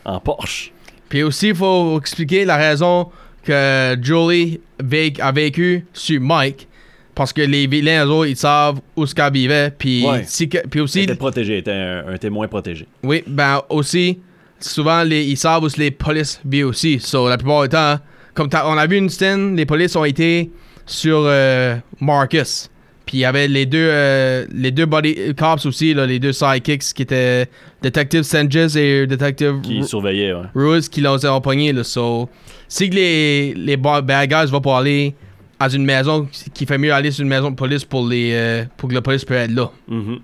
[0.05, 0.73] en Porsche.
[1.09, 3.11] puis aussi, il faut expliquer la raison
[3.45, 6.69] que Julie vé- a vécu sur Mike.
[7.15, 9.71] Parce que les vilains, eux autres, ils savent où ce qu'elle vivait.
[9.71, 10.23] Puis, Ouais.
[10.27, 12.87] si que- puis Il aussi, était protégé, il était un, un témoin protégé.
[13.03, 14.21] oui, ben aussi,
[14.61, 17.01] souvent, les, ils savent où les polices vivent aussi.
[17.01, 17.97] So, la plupart du temps,
[18.35, 20.51] comme on a vu une scène, les polices ont été
[20.85, 22.69] sur euh, Marcus.
[23.07, 26.33] Puis il y avait les deux, euh, les deux body cops aussi, là, les deux
[26.33, 27.49] sidekicks qui étaient
[27.81, 30.43] Detective Sanchez et Detective Qui Ru- surveillait, ouais.
[30.57, 31.73] Ruiz qui l'ont empoigné.
[31.73, 32.29] Là, so,
[32.67, 35.15] si les, les ba- bad guys vont pour aller
[35.61, 38.65] à une maison, qui fait mieux aller sur une maison de police pour, les, euh,
[38.77, 39.71] pour que la police peut être là.
[39.89, 40.19] Mhm.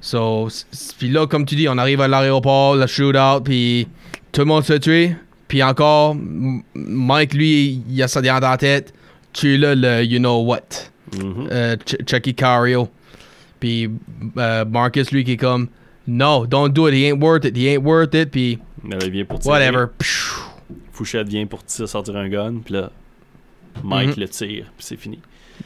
[0.00, 0.48] So,
[0.98, 3.86] puis là, comme tu dis, on arrive à l'aéroport, le shootout, puis
[4.32, 5.14] tout le monde se tuer.
[5.46, 6.16] Puis encore,
[6.74, 8.92] Mike, lui, il a ça dans la tête.
[9.32, 10.60] Tu là le you know what.
[11.16, 11.48] Mhm.
[11.50, 12.88] Euh, Ch- Chucky Cario.
[13.60, 13.90] Puis
[14.36, 15.68] euh, Marcus, lui, qui est comme,
[16.06, 18.30] no, don't do it, he ain't worth it, he ain't worth it.
[18.30, 19.52] Puis Il vient pour tirer.
[19.52, 19.86] whatever.
[20.92, 22.90] Fouchette vient pour tirer, sortir un gun, puis là,
[23.82, 24.20] Mike Mhm.
[24.22, 25.20] le tire, puis c'est fini.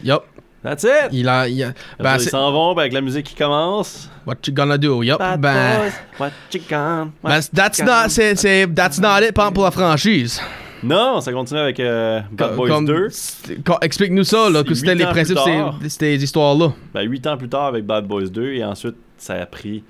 [0.05, 0.23] Yup.
[0.63, 1.09] That's it!
[1.11, 4.09] Il a, il a- Après ben, ils s'en vont, ben, avec la musique qui commence.
[4.27, 5.03] what you gonna do?
[5.03, 5.19] Yup.
[5.19, 9.33] Ben, boys, what you gonna- what ben, that's you not, c'est, c'est, that's not it,
[9.33, 10.41] pas pour la franchise.
[10.83, 13.09] Non, ça continue avec euh, Bad Boys comme- 2.
[13.11, 15.37] c'est- co- Explique-nous ça, là, que c'était les ans principes
[15.83, 16.73] de ces, histoires-là.
[16.93, 19.85] Ben, 8 ans plus tard avec Bad Boys 2, et ensuite, ça a pris.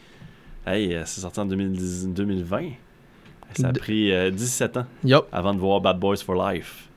[0.67, 2.71] Hey, euh, c'est sorti en 2010 2020.
[3.55, 5.25] Ça a pris euh, 17 ans Yup.
[5.33, 6.89] avant de voir Bad Boys for Life.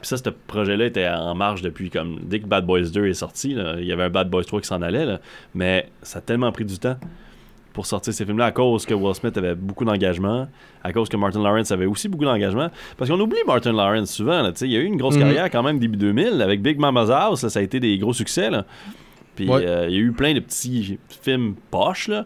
[0.00, 2.18] Puis ça, ce projet-là était en marche depuis comme.
[2.24, 4.60] Dès que Bad Boys 2 est sorti, là, il y avait un Bad Boys 3
[4.60, 5.20] qui s'en allait, là,
[5.54, 6.96] mais ça a tellement pris du temps
[7.74, 10.48] pour sortir ces films-là à cause que Will Smith avait beaucoup d'engagement,
[10.82, 12.70] à cause que Martin Lawrence avait aussi beaucoup d'engagement.
[12.96, 14.40] Parce qu'on oublie Martin Lawrence souvent.
[14.42, 15.22] Là, il y a eu une grosse Mhm.
[15.22, 17.42] carrière quand même début 2000 avec Big Mama's House.
[17.42, 18.48] là, ça a été des gros succès.
[18.48, 18.64] Là.
[19.36, 19.66] Puis Ouais.
[19.66, 22.08] euh, il y a eu plein de petits films poches.
[22.08, 22.24] Là.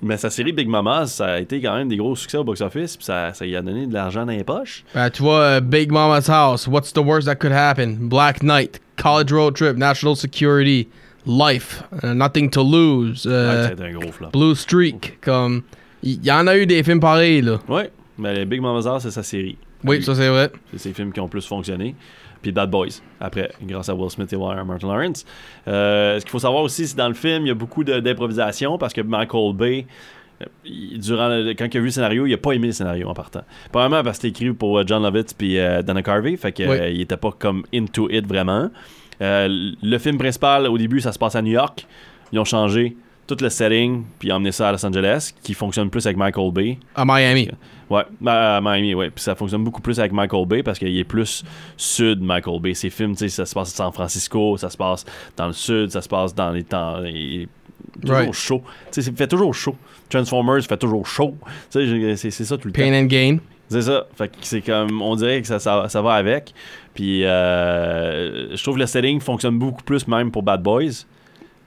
[0.00, 2.96] Mais sa série Big Mama's, ça a été quand même des gros succès au box-office.
[2.98, 4.84] Puis ça, ça y a donné de l'argent dans les poches.
[4.94, 8.80] Ben, tu vois, euh, Big Mama's House, What's the Worst That Could Happen, Black Knight,
[8.96, 10.88] College Road Trip, National Security,
[11.28, 14.30] Life, uh, Nothing to Lose, euh, un gros flop.
[14.32, 15.62] Blue Streak, comme...
[16.02, 17.58] Il y, en a eu des films pareils, là.
[17.68, 19.56] Ouais, mais Big Mama's House, c'est sa série.
[19.84, 20.04] Oui, Lui.
[20.04, 20.50] ça c'est vrai.
[20.72, 21.94] C'est ces films qui ont plus fonctionné.
[22.40, 25.24] Puis Bad Boys, après, grâce à Will Smith et Martin Lawrence.
[25.66, 28.78] Euh, ce qu'il faut savoir aussi, c'est dans le film, il y a beaucoup d'improvisation
[28.78, 29.86] parce que Michael Bay,
[30.40, 30.46] euh,
[30.96, 33.14] durant le- quand il a vu le scénario, il a pas aimé le scénario en
[33.14, 33.42] partant.
[33.72, 36.62] Premièrement parce que c'était écrit pour euh, John Lovitz puis euh, Dana Carvey, fait que,
[36.62, 36.76] Oui.
[36.78, 38.70] euh, il était pas comme into it vraiment.
[39.20, 41.86] Euh, le film principal, au début, ça se passe à New York.
[42.32, 46.06] Ils ont changé tout le setting puis emmené ça à Los Angeles, qui fonctionne plus
[46.06, 46.78] avec Michael Bay.
[46.94, 47.50] À Miami.
[47.90, 49.10] Ouais, à Miami, ouais.
[49.10, 51.44] Puis ça fonctionne beaucoup plus avec Michael Bay parce qu'il est plus
[51.76, 52.74] sud, Michael Bay.
[52.74, 55.04] Ses films, tu sais, ça se passe à San Francisco, ça se passe
[55.36, 56.98] dans le sud, ça se passe dans les temps.
[57.00, 57.48] les-
[58.00, 58.32] Toujours Right.
[58.32, 58.62] chaud.
[58.92, 59.74] Tu sais, fait toujours chaud.
[60.08, 61.34] Transformers fait toujours chaud.
[61.70, 62.80] Tu sais, c'est ça tout le temps.
[62.80, 63.38] Pain and Gain.
[63.68, 64.06] C'est ça.
[64.16, 66.54] Fait que c'est comme, on dirait que ça, ça, ça va avec.
[66.94, 70.90] Puis euh, je trouve que le setting fonctionne beaucoup plus même pour Bad Boys.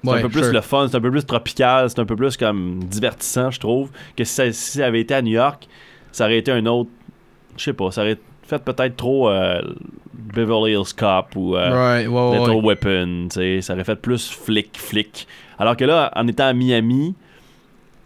[0.04, 0.54] C'est Ouais, un peu plus sure.
[0.54, 3.92] le fun, c'est un peu plus tropical, c'est un peu plus comme divertissant, je trouve.
[4.18, 5.68] Que si ça, si ça avait été à New York,
[6.12, 6.90] ça aurait été un autre.
[7.56, 9.62] Je sais pas, ça aurait fait peut-être trop euh,
[10.12, 12.76] Beverly Hills Cop ou euh, Right, ouais, Little ouais.
[12.76, 15.28] Weapon, tu sais, ça aurait fait plus flic, flic.
[15.60, 17.14] Alors que là, en étant à Miami,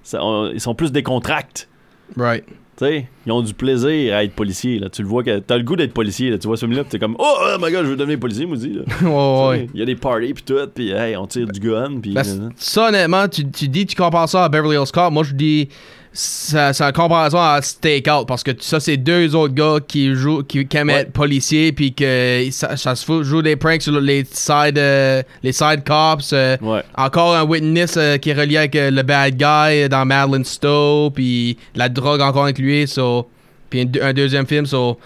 [0.04, 1.70] ça- on- ils sont plus décontracts.
[2.18, 2.44] Right.
[2.78, 4.80] Tu sais, ils ont du plaisir à être policiers.
[4.80, 4.90] Là.
[4.90, 6.30] Tu le vois que t'as le goût d'être policier.
[6.30, 6.38] Là.
[6.38, 8.46] Tu vois ce film-là, pis t'es comme Oh, oh my god, je veux devenir policier,
[8.46, 8.74] aussi.
[8.74, 8.84] Là.
[9.02, 12.00] ouais, ouais, Il y a des parties, puis tout, puis hey, on tire du gun,
[12.02, 12.14] puis.
[12.14, 15.14] Ben, ça, honnêtement, tu, tu dis tu compares ça à Beverly Hills Cop.
[15.14, 15.70] Moi, je dis
[16.18, 20.44] ça- c'est en comparaison à Stakeout parce que ça, c'est deux autres gars qui jouent,
[20.44, 21.02] qui, qui aiment Ouais.
[21.02, 25.22] être policiers puis que ça, ça se fout, joue des pranks sur les side, euh,
[25.44, 26.32] les side cops.
[26.34, 26.82] euh, Ouais.
[26.98, 31.58] Encore un witness euh, qui est relié avec le bad guy dans Madeline Stowe puis
[31.76, 32.88] la drogue encore incluée.
[32.88, 33.28] So,
[33.70, 34.66] puis un, un deuxième film.
[34.66, 34.98] So,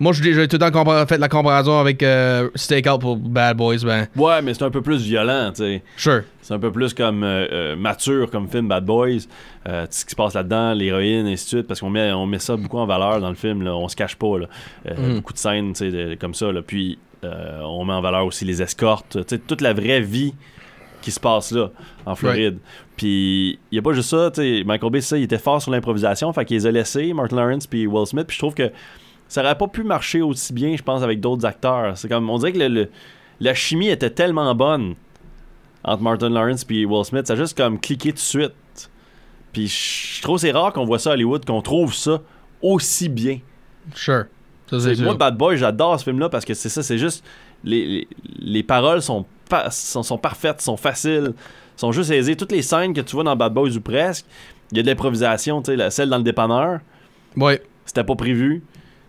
[0.00, 3.78] moi, je j'ai tout le temps fait la comparaison avec euh, Stakeout pour Bad Boys.
[3.84, 5.82] Ben, Ouais, mais c'est un peu plus violent, tu sais.
[5.96, 6.22] sure.
[6.42, 9.26] C'est un peu plus comme euh, euh, mature comme film Bad Boys.
[9.68, 12.26] Euh, ce qui se passe là-dedans, l'héroïne, et ainsi de suite, parce qu'on met, on
[12.26, 13.62] met ça beaucoup en valeur dans le film.
[13.62, 13.74] Là.
[13.76, 14.38] On se cache pas.
[14.38, 14.46] Là.
[14.88, 15.14] Euh, Mm.
[15.16, 16.50] Beaucoup de scènes tu sais, de- comme ça.
[16.52, 16.62] Là.
[16.62, 19.18] Puis euh, on met en valeur aussi les escortes.
[19.26, 20.32] tu sais, toute la vraie vie
[21.02, 21.70] qui se passe là,
[22.06, 22.58] en Floride.
[22.96, 24.30] Puis il n'y a pas juste ça.
[24.34, 26.32] tu sais, Michael Bay, ça, il était fort sur l'improvisation.
[26.32, 28.26] Fait qu'il les a laissés, Martin Lawrence puis Will Smith.
[28.26, 28.70] Puis je trouve que
[29.28, 31.96] ça aurait pas pu marcher aussi bien, je pense, avec d'autres acteurs.
[31.96, 32.90] C'est comme, on dirait que le- le-
[33.40, 34.94] la chimie était tellement bonne
[35.84, 38.52] entre Martin Lawrence et Will Smith, ça a juste comme cliqué tout de suite.
[39.52, 42.20] Puis je trouve que c'est rare qu'on voit ça à Hollywood, qu'on trouve ça
[42.62, 43.38] aussi bien.
[43.94, 44.24] Sure.
[44.70, 45.14] Ça, C'est- moi.
[45.14, 47.24] Bad Boy, j'adore ce film-là parce que c'est ça, c'est juste
[47.64, 51.32] les, les, les paroles sont, pa- sont, sont parfaites, sont faciles,
[51.76, 52.36] sont juste aisées.
[52.36, 54.26] Toutes les scènes que tu vois dans Bad Boys ou presque,
[54.72, 56.80] il y a de l'improvisation, tu sais, la- celle dans le dépanneur,
[57.36, 57.62] Ouais.
[57.86, 58.62] c'était pas prévu.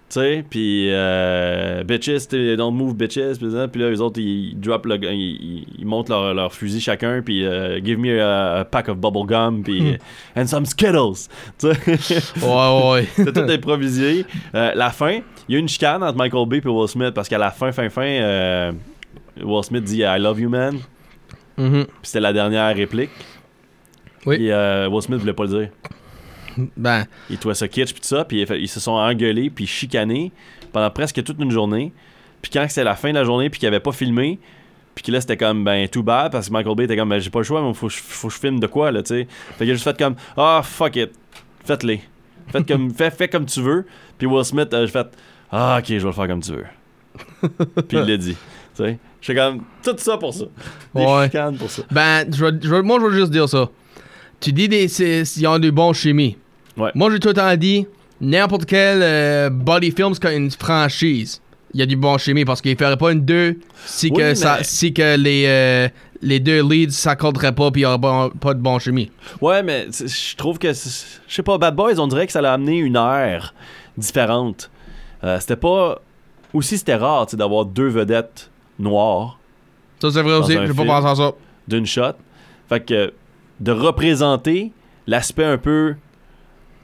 [0.10, 4.96] Tu sais, puis euh, bitches, don't move bitches, puis là, les autres, ils, drop le,
[5.04, 8.98] ils, ils- montent leur, leur fusil chacun, puis euh, give me a, a pack of
[8.98, 9.98] bubble gum, puis
[10.36, 11.28] and some Skittles.
[11.60, 11.68] Tu
[12.00, 13.08] sais, Ouais, ouais.
[13.16, 14.26] c'est tout improvisé.
[14.56, 17.30] Euh, la fin, il y a une chicane entre Michael Bay et Will Smith, parce
[17.30, 18.72] qu'à la fin, fin, fin, euh,
[19.44, 20.80] Will Smith dit I love you, man.
[21.56, 21.86] Mhm.
[21.86, 23.12] Puis c'était la dernière réplique.
[24.26, 24.38] Oui.
[24.38, 25.70] Puis euh, Will Smith voulait pas le dire.
[26.78, 30.32] Ben, Ils trouvaient ça kitsch puis tout ça, puis ils se sont engueulés puis chicanés
[30.72, 31.94] pendant presque toute une journée.
[32.42, 34.40] Puis quand c'était la fin de la journée puis qu'ils avaient pas filmé,
[34.96, 37.20] puis que là c'était comme ben tout bad parce que Michael Bay était comme ben
[37.20, 39.28] j'ai pas le choix, mais faut, faut que je filme de quoi là, tu sais.
[39.58, 41.12] Fait qu'il a juste fait comme ah fuck it,
[41.66, 42.02] faites-les.
[42.52, 43.86] Faites comme fais, fais comme tu veux.
[44.18, 45.08] Puis Will Smith a fait
[45.52, 46.66] ah OK, je vais le faire comme tu veux.
[47.88, 48.36] puis il l'a dit,
[48.76, 48.98] tu sais.
[49.22, 50.46] J'étais comme tout ça pour ça.
[50.96, 51.26] Des Ouais.
[51.26, 51.84] chicanes pour ça.
[51.92, 53.70] ben je vais- je vais- moi, je veux juste dire ça.
[54.40, 56.38] Tu dis des, ils ont du bon chimie.
[56.78, 56.92] Ouais.
[56.96, 57.86] Moi, j'ai tout le temps dit,
[58.22, 61.42] n'importe quel euh, body film, c'est comme une franchise.
[61.74, 64.22] Il y a du bon chimie parce qu'il ferait pas une deux si Oui, que,
[64.22, 65.88] mais- ça, si que les, euh,
[66.22, 69.12] les deux leads s'accorderait pas puis il y aurait pas, pas de bon chimie.
[69.40, 72.42] Ouais, mais je trouve que, c'est- je sais pas, Bad Boys, on dirait que ça
[72.42, 73.54] l'a amené une ère
[73.98, 74.72] différente.
[75.24, 76.02] Euh, c'était pas.
[76.54, 78.50] Aussi, c'était rare tu sais, d'avoir deux vedettes
[78.80, 79.38] noires
[80.02, 80.54] Ça, c'est vrai aussi.
[80.54, 81.32] J'ai pas pensé à ça.
[81.68, 82.14] d'une shot.
[82.70, 83.14] Fait que
[83.60, 84.72] de représenter
[85.08, 85.96] l'aspect un peu.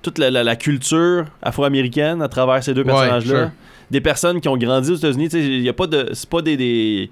[0.01, 3.39] toute la, la- la culture afro-américaine à travers ces deux Ouais, personnages-là.
[3.45, 3.51] sure.
[3.89, 6.09] Des personnes qui ont grandi aux États-Unis, tu sais, il y a pas de.
[6.13, 6.55] C'est pas des.
[6.57, 7.09] des-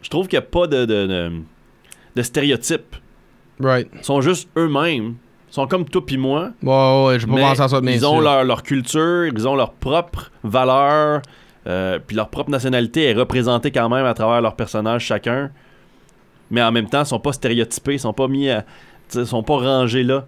[0.00, 1.32] je trouve qu'il y a pas de, de, de,
[2.16, 2.96] de stéréotypes.
[3.60, 3.88] Right.
[3.94, 5.16] Ils sont juste eux-mêmes.
[5.50, 6.52] Ils sont comme toi puis moi.
[6.62, 9.72] Ouais, ouais, pas pensé à ça, mais ils ont leur, leur culture, ils ont leur
[9.72, 11.20] propre valeur,
[11.66, 15.50] euh, puis leur propre nationalité est représentée quand même à travers leurs personnages chacun.
[16.50, 18.64] Mais en même temps, ils sont pas stéréotypés, ils sont pas mis à,
[19.14, 20.26] ils sont pas rangés là.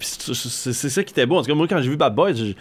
[0.00, 1.36] C'est ça qui était beau.
[1.36, 2.56] En tout cas, moi, quand j'ai vu Bad Boys, j'ai-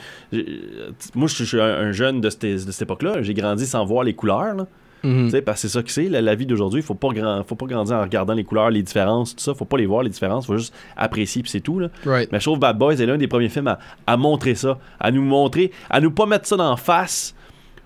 [1.15, 3.21] moi, je suis- je suis un, un jeune de cette, de cette époque-là.
[3.21, 4.55] J'ai grandi sans voir les couleurs.
[4.55, 4.67] Là.
[5.03, 5.31] Mhm.
[5.41, 6.79] Parce que c'est ça que c'est, la, la vie d'aujourd'hui.
[6.79, 9.53] Il faut pas, grand, faut pas grandir en regardant les couleurs, les différences, tout ça.
[9.53, 10.45] faut pas les voir, les différences.
[10.45, 11.79] faut juste apprécier, puis c'est tout.
[11.79, 11.89] Là.
[12.05, 12.31] Right.
[12.31, 15.11] Mais je trouve Bad Boys est l'un des premiers films à, à montrer ça, à
[15.11, 17.35] nous montrer, à nous pas mettre ça la face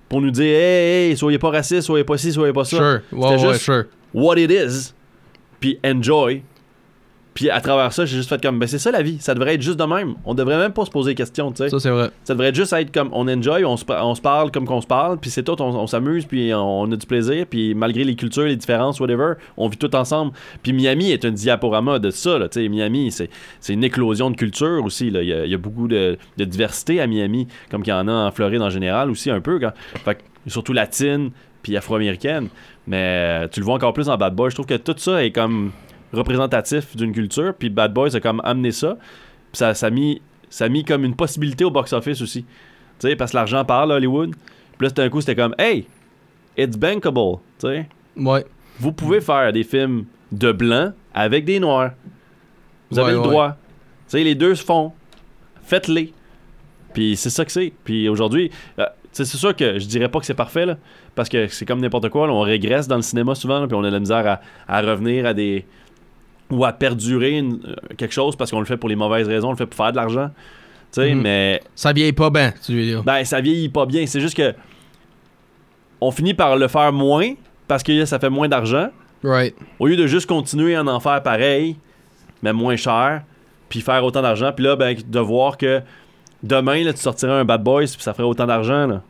[0.09, 2.77] pour nous dire hey, hey, soyez pas raciste, soyez pas ci, soyez pas ça.
[2.77, 3.01] Sure.
[3.11, 3.83] Ouais, C'était ouais, juste sure.
[4.13, 4.93] What it is,
[5.59, 6.43] puis enjoy.
[7.33, 9.53] Puis à travers ça, j'ai juste fait comme ben c'est ça la vie, ça devrait
[9.53, 10.15] être juste de même.
[10.25, 11.69] On devrait même pas se poser des questions, tu sais.
[11.69, 12.09] Ça, c'est vrai.
[12.23, 14.81] Ça devrait juste être comme on enjoy, on se, pa- on se parle comme qu'on
[14.81, 18.03] se parle, puis c'est tout, on, on s'amuse, puis on, a du plaisir, puis malgré
[18.05, 20.31] les cultures, les différences, whatever, on vit tout ensemble.
[20.63, 24.35] Puis Miami est un diaporama de ça, tu sais, Miami, c'est c'est une éclosion de
[24.35, 25.21] culture aussi, là.
[25.21, 27.95] Il y a, il y a beaucoup de, de diversité à Miami, comme qu'il y
[27.95, 31.29] en a en Floride en général aussi, un peu, quand, fait surtout latine,
[31.61, 32.47] puis afro-américaine.
[32.87, 34.49] Mais euh, tu le vois encore plus en Bad Boy.
[34.49, 35.71] Je trouve que tout ça est comme
[36.13, 38.97] représentatif d'une culture, puis Bad Boys a comme amené ça,
[39.51, 42.43] puis ça, ça a mis ça a mis comme une possibilité au box-office aussi.
[42.43, 44.31] Tu sais, parce que l'argent parle à Hollywood.
[44.77, 45.85] Puis là, tout d'un coup, c'était comme, hey,
[46.57, 47.39] it's bankable.
[47.59, 48.45] Tu sais, Ouais.
[48.79, 51.91] vous pouvez faire des films de blancs avec des noirs.
[52.89, 53.27] Vous avez Ouais, le ouais.
[53.27, 53.49] droit.
[53.49, 53.55] Tu
[54.07, 54.93] sais, les deux se font.
[55.63, 56.13] Faites-les.
[56.93, 57.73] Puis c'est ça que c'est.
[57.83, 58.85] Puis aujourd'hui, euh,
[59.25, 60.77] c'est sûr que je dirais pas que c'est parfait, là,
[61.15, 62.27] parce que c'est comme n'importe quoi.
[62.27, 64.41] là, on régresse dans le cinéma souvent, là, puis on a de la misère à,
[64.67, 65.65] à revenir à des.
[66.49, 69.49] ou à perdurer une- euh, quelque chose parce qu'on le fait pour les mauvaises raisons,
[69.49, 70.29] on le fait pour faire de l'argent.
[70.93, 71.21] Tu sais, Mhm.
[71.21, 73.03] mais Ça vieillit pas bien, tu veux dire.
[73.03, 74.05] ben, ça vieillit pas bien.
[74.05, 74.53] C'est juste que.
[75.99, 77.33] On finit par le faire moins
[77.67, 78.89] parce que ça fait moins d'argent.
[79.23, 79.55] Right.
[79.79, 81.75] Au lieu de juste continuer à en faire pareil,
[82.43, 83.23] mais moins cher,
[83.67, 85.81] puis faire autant d'argent, puis là, ben, de voir que
[86.43, 88.87] demain, là, tu sortirais un Bad Boys, puis ça ferait autant d'argent.
[88.87, 89.01] là.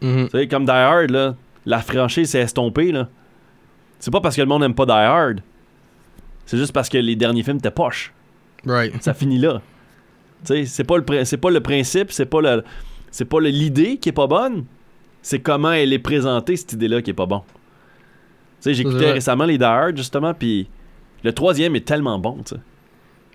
[0.00, 0.28] Mhm.
[0.30, 1.34] Tu sais, comme Die Hard, là,
[1.66, 2.90] la franchise s'est estompée.
[2.92, 3.08] Là.
[3.98, 5.40] C'est pas parce que le monde n'aime pas Die Hard.
[6.46, 8.12] C'est juste parce que les derniers films étaient poches.
[8.66, 9.00] Right.
[9.02, 9.60] Ça finit là.
[10.44, 12.64] Tu sais, c'est pas le c'est pas le principe, c'est pas le
[13.12, 14.64] c'est pas le- l'idée qui est pas bonne,
[15.20, 17.42] c'est comment elle est présentée cette idée-là qui est pas bon.
[17.46, 17.54] Tu
[18.60, 20.68] sais, j'écoutais récemment les Die Hard justement, puis
[21.22, 22.60] le troisième est tellement bon, tu sais.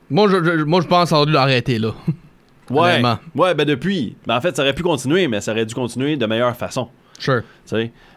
[0.10, 1.91] Moi, je, je- moi, je pense qu'on a dû l'arrêter là.
[2.69, 3.01] Ouais,
[3.36, 4.15] ouais, ben depuis.
[4.25, 6.89] Ben en fait, ça aurait pu continuer, mais ça aurait dû continuer de meilleure façon,
[7.19, 7.41] Sure.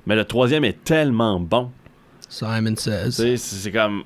[0.06, 1.70] Mais le troisième est tellement bon.
[2.28, 3.36] Simon says.
[3.38, 4.02] c'est comme.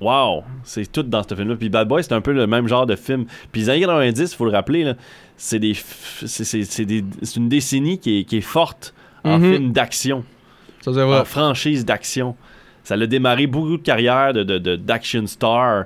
[0.00, 0.42] Wow!
[0.64, 1.56] C'est tout dans ce film-là.
[1.56, 3.24] Puis Bad Boy, c'est un peu le même genre de film.
[3.52, 4.92] Puis les années 90, il faut le rappeler,
[5.36, 7.04] c'est des, c'est- des-
[7.36, 8.92] une décennie qui est, qui est forte
[9.22, 9.52] en Mhm.
[9.52, 10.24] film d'action,
[10.82, 11.20] Ça, c'est vrai.
[11.20, 12.36] en franchise d'action.
[12.84, 14.44] Ça l'a démarré beaucoup de carrières de,
[14.76, 15.84] d'action star.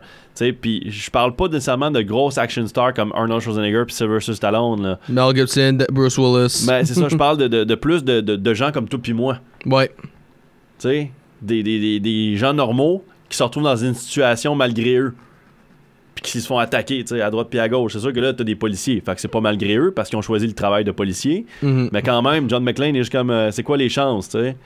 [0.61, 4.83] Puis je parle pas nécessairement de grosses action stars comme Arnold Schwarzenegger puis Sylvester Stallone.
[4.83, 4.99] Là.
[5.09, 6.65] Mel Gibson, Bruce Willis.
[6.69, 9.13] Mais c'est ça, je parle de, de- de plus de, de- gens comme toi puis
[9.15, 9.39] moi.
[9.67, 9.89] Ouais.
[9.99, 10.09] Tu
[10.79, 11.11] sais,
[11.43, 15.15] des, des, des, des gens normaux qui se retrouvent dans une situation malgré eux.
[16.15, 17.93] Puis qui se font attaquer, tu sais, à droite puis à gauche.
[17.93, 19.01] C'est sûr que là, t'as des policiers.
[19.05, 21.47] Fait que c'est pas malgré eux parce qu'ils ont choisi le travail de policier.
[21.63, 21.91] Mhm.
[21.93, 24.57] Mais quand même, John McClane est juste comme, euh, c'est quoi les chances, tu sais?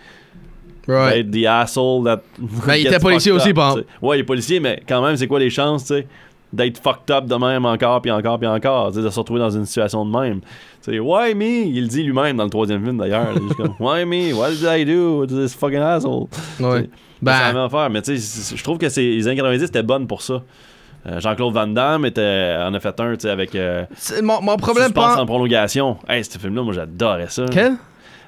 [0.88, 1.30] Right.
[1.30, 2.22] D'être the asshole that.
[2.66, 3.84] Ben, il était policier aussi, par sais.
[4.00, 6.06] Ouais, il est policier, mais quand même, c'est quoi les chances, tu sais?
[6.52, 8.88] D'être fucked up de même encore, puis encore, puis encore.
[8.90, 10.40] tu sais, De se retrouver dans une situation de même?
[10.84, 11.66] Tu sais, why me?
[11.66, 13.28] Il le dit lui-même dans le troisième film d'ailleurs.
[13.80, 14.34] Why me?
[14.34, 16.26] What did I do to this fucking asshole?
[16.60, 16.88] Ouais.
[16.90, 17.88] C'est la Ben, même affaire.
[17.88, 20.42] Mais tu sais, je trouve que les années 90 étaient bonnes pour ça.
[21.06, 24.40] Euh, Jean-Claude Van Damme était, en a fait un, tu sais, avec euh, c'est- mon,
[24.42, 25.22] mon problème Suspense pas.
[25.22, 25.96] en prolongation.
[26.08, 27.44] Hey, ce film-là, moi, j'adorais ça.
[27.50, 27.74] Quel?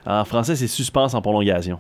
[0.06, 1.78] En français, c'est Suspense en prolongation.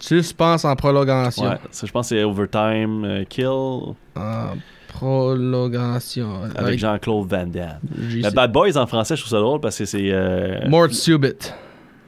[0.00, 1.44] Suspense en prolongation.
[1.48, 3.94] Ouais, ça, je pense que c'est Overtime euh, Kill En
[4.88, 6.42] prolongation.
[6.56, 7.78] avec Jean-Claude Van Damme.
[8.22, 8.30] sais.
[8.30, 10.10] Bad Boys en français, je trouve ça drôle parce que c'est.
[10.12, 11.54] euh, Mort subite.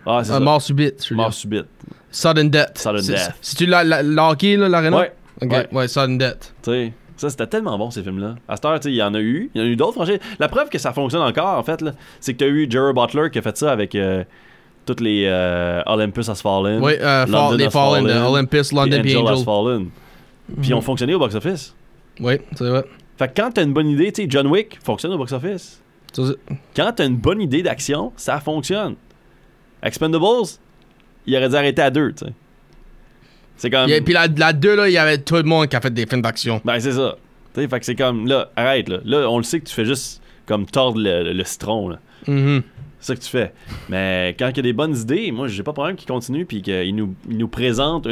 [0.07, 0.41] Ah, c'est Euh, ça.
[0.41, 1.05] mort subite.
[1.05, 1.35] je veux Mort dire.
[1.39, 1.67] subite.
[2.11, 2.79] Sudden death.
[2.79, 3.33] Sudden death.
[3.41, 5.13] Si tu l'as la, la hockey, là, l'arena Ouais.
[5.43, 5.69] Ok, Ouais.
[5.73, 5.89] ouais.
[5.89, 6.55] sudden death.
[6.63, 8.37] Tu sais, ça, c'était tellement bon, ces films-là.
[8.49, 9.51] À cette heure, il y en a eu.
[9.55, 10.17] Il y en a eu d'autres, franchement.
[10.39, 12.93] La preuve que ça fonctionne encore, en fait, là, c'est que tu as eu Jerry
[12.95, 14.25] Butler qui a fait ça avec euh,
[14.87, 16.83] toutes les euh, Olympus Has Fallen.
[16.83, 19.45] Oui, euh, London Fall, les Has Fallen, Fallen, euh, Olympus, London, puis Angel Has Angel.
[19.45, 19.89] Fallen.
[20.61, 21.75] Puis ils ont fonctionné au box-office.
[22.21, 22.85] Oui, c'est vrai.
[23.19, 25.81] Fait que quand t'as une bonne idée, tu sais, John Wick fonctionne au box-office.
[26.75, 28.97] Quand t'as une bonne idée d'action, ça fonctionne.
[29.83, 30.25] Expendables,
[31.27, 32.33] il aurait dû arrêter à deux, tu sais.
[33.57, 33.89] C'est comme.
[33.91, 35.93] Et puis la, la 2, là, il y avait tout le monde qui a fait
[35.93, 36.61] des films d'action.
[36.65, 37.17] Ben, c'est ça.
[37.55, 38.99] Tu sais, fait que c'est comme, là, arrête, là.
[39.05, 41.99] Là, on le sait que tu fais juste comme tordre le, le- le citron, là.
[42.27, 42.63] Mhm.
[43.01, 43.53] C'est ça que tu fais.
[43.89, 46.45] Mais quand il y a des bonnes idées, moi, j'ai pas de problème qu'ils continuent
[46.45, 48.07] puis qu'ils nous, nous présentent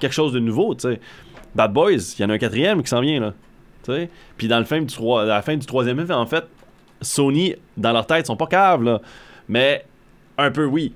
[0.00, 0.98] quelque chose de nouveau, tu.
[1.54, 3.34] Bad Boys, il y en a un quatrième qui s'en vient, là.
[3.84, 4.08] Tu.
[4.36, 6.44] Puis dans le film du la fin du troisième film, en fait,
[7.00, 9.00] Sony, dans leur tête, sont pas caves, là.
[9.48, 9.84] Mais
[10.36, 10.92] un peu oui.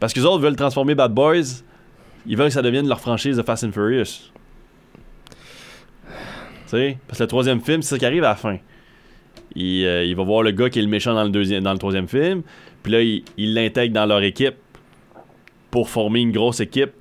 [0.00, 1.62] Parce que les autres veulent transformer Bad Boys.
[2.26, 4.30] Ils veulent que ça devienne leur franchise de Fast and Furious.
[6.06, 8.58] Tu sais, parce que le troisième film, c'est ça qui arrive à la fin.
[9.56, 11.72] Il, euh, il va voir le gars qui est le méchant dans le, deuxième, dans
[11.72, 12.42] le troisième film.
[12.82, 14.54] Puis là, il l'intègre dans leur équipe
[15.70, 16.92] pour former une grosse équipe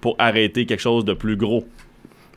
[0.00, 1.64] pour arrêter quelque chose de plus gros.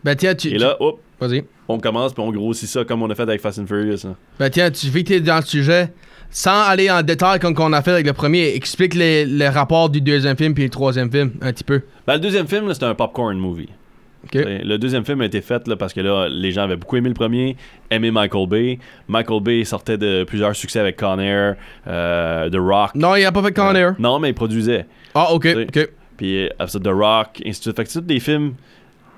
[0.03, 0.49] Ben tiens, tu.
[0.49, 1.43] Et là, hop, Vas-y.
[1.67, 4.05] on commence puis on grossit ça comme on a fait avec Fast and Furious.
[4.05, 4.15] hein.
[4.39, 5.93] Ben tiens, tu vu que t'es dans le sujet,
[6.31, 9.89] sans aller en détail comme qu'on a fait avec le premier, explique les, les rapports
[9.91, 11.81] du deuxième film puis le troisième film un petit peu.
[12.07, 13.69] Ben, le deuxième film, c'était un popcorn movie.
[14.33, 17.09] Le deuxième film a été fait là, parce que là, les gens avaient beaucoup aimé
[17.09, 17.57] le premier,
[17.89, 18.79] aimé Michael Bay.
[19.07, 21.55] Michael Bay sortait de plusieurs succès avec Con Air,
[21.87, 22.95] euh, The Rock.
[22.95, 23.95] Non, il a pas fait Con Air.
[23.99, 24.85] Non, mais il produisait.
[25.13, 25.89] Ah, ok, ok.
[26.17, 27.75] Puis euh, The Rock, ainsi de suite.
[27.75, 28.53] Fait que c'est tous des films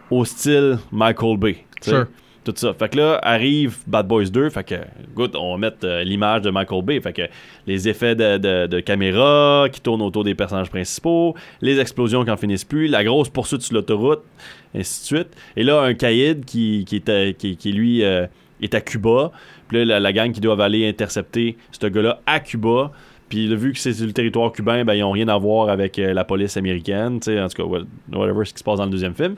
[0.10, 1.58] au style Michael Bay.
[1.82, 2.08] Sure.
[2.44, 2.74] Tout ça.
[2.74, 4.50] Fait que là, arrive Bad Boys 2.
[4.50, 4.76] Fait que,
[5.12, 7.00] écoute, on va mettre euh, l'image de Michael Bay.
[7.00, 7.22] Fait que
[7.68, 12.66] les effets de, caméra qui tournent autour des personnages principaux, les explosions qui en finissent
[12.66, 14.24] plus, la grosse poursuite sur l'autoroute,
[14.76, 15.38] ainsi de suite.
[15.56, 18.28] Et là, un caïd qui, qui, est, qui, lui, euh,
[18.62, 19.32] est à Cuba.
[19.70, 22.92] Puis là, la, gang qui doivent aller intercepter ce gars-là à Cuba.
[23.30, 25.98] Puis vu que c'est sur le territoire cubain, ben, ils ont rien à voir avec
[25.98, 27.20] euh, la police américaine.
[27.22, 29.38] tu sais, En tout cas, what- whatever ce qui se passe dans le deuxième film.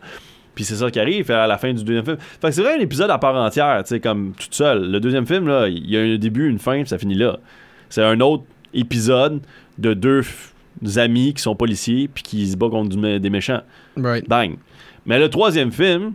[0.55, 2.17] Puis c'est ça qui arrive à la fin du deuxième film.
[2.17, 4.89] Fait que c'est vrai un épisode à part entière, tu sais, comme toute seule.
[4.89, 7.37] Le deuxième film, là, il y a un début, une fin, puis ça finit là.
[7.89, 9.41] C'est un autre épisode
[9.77, 10.23] de deux
[10.95, 13.61] amis qui sont policiers, puis qui se battent contre du des méchants.
[13.97, 14.27] Right.
[14.27, 14.55] Bang.
[15.05, 16.13] Mais le troisième film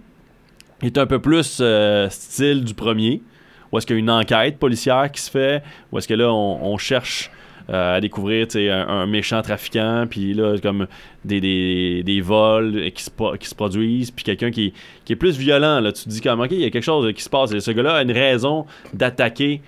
[0.82, 3.22] est un peu plus euh, style du premier,
[3.70, 6.32] où est-ce qu'il y a une enquête policière qui se fait, où est-ce que là,
[6.32, 7.30] on, on cherche
[7.70, 10.86] euh, à découvrir un, un méchant trafiquant, puis là, comme
[11.24, 14.72] des, des, des vols qui se, qui se produisent, puis quelqu'un qui,
[15.04, 15.80] qui est plus violent.
[15.80, 15.92] Là.
[15.92, 17.52] Tu te dis comme, OK, il y a quelque chose qui se passe.
[17.52, 19.60] Et ce gars-là a une raison d'attaquer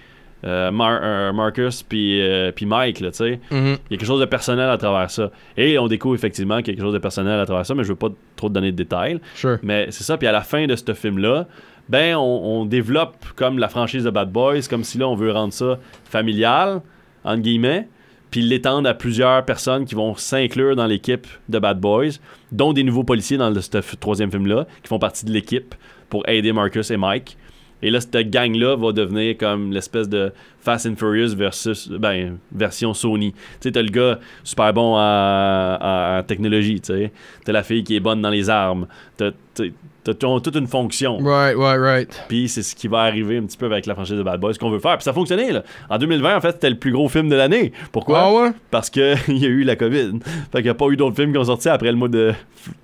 [0.45, 3.23] euh, Mar- euh, Marcus puis euh, Mike, là, tu.
[3.23, 3.38] Mhm.
[3.51, 5.31] Il y a quelque chose de personnel à travers ça.
[5.57, 7.91] Et on découvre effectivement y a quelque chose de personnel à travers ça, mais je
[7.91, 9.21] veux pas trop te donner de détails.
[9.37, 9.59] Sure.
[9.62, 11.47] Mais c'est ça, puis à la fin de ce film-là,
[11.88, 12.21] ben on,
[12.61, 15.79] on développe comme la franchise de Bad Boys, comme si là on veut rendre ça
[16.05, 16.81] familial,
[17.25, 17.89] entre guillemets,
[18.31, 22.19] puis l'étendre à plusieurs personnes qui vont s'inclure dans l'équipe de Bad Boys,
[22.51, 25.75] dont des nouveaux policiers dans ce troisième film-là, qui font partie de l'équipe
[26.09, 27.37] pour aider Marcus et Mike.
[27.83, 32.95] Et là, cette gang-là va devenir comme l'espèce de Fast and Furious versus ben, version
[32.95, 33.32] Sony.
[33.32, 37.12] Tu sais, t'as le gars super bon en, technologie, tu sais.
[37.45, 38.87] T'as la fille qui est bonne dans les armes.
[39.16, 39.32] T'as,
[40.05, 41.18] toute une fonction.
[41.18, 42.24] Right, right, right.
[42.28, 44.55] Puis c'est ce qui va arriver un petit peu avec la franchise de Bad Boys,
[44.55, 44.97] ce qu'on veut faire.
[44.97, 45.64] Puis ça a fonctionné, là.
[45.91, 47.72] En 2020, en fait, c'était le plus gros film de l'année.
[47.91, 48.20] Pourquoi?
[48.20, 48.51] Ah ouais?
[48.70, 50.20] Parce qu'il y a eu la COVID.
[50.53, 52.32] Fait qu'il n'y a pas eu d'autres films qui ont sorti après le mois de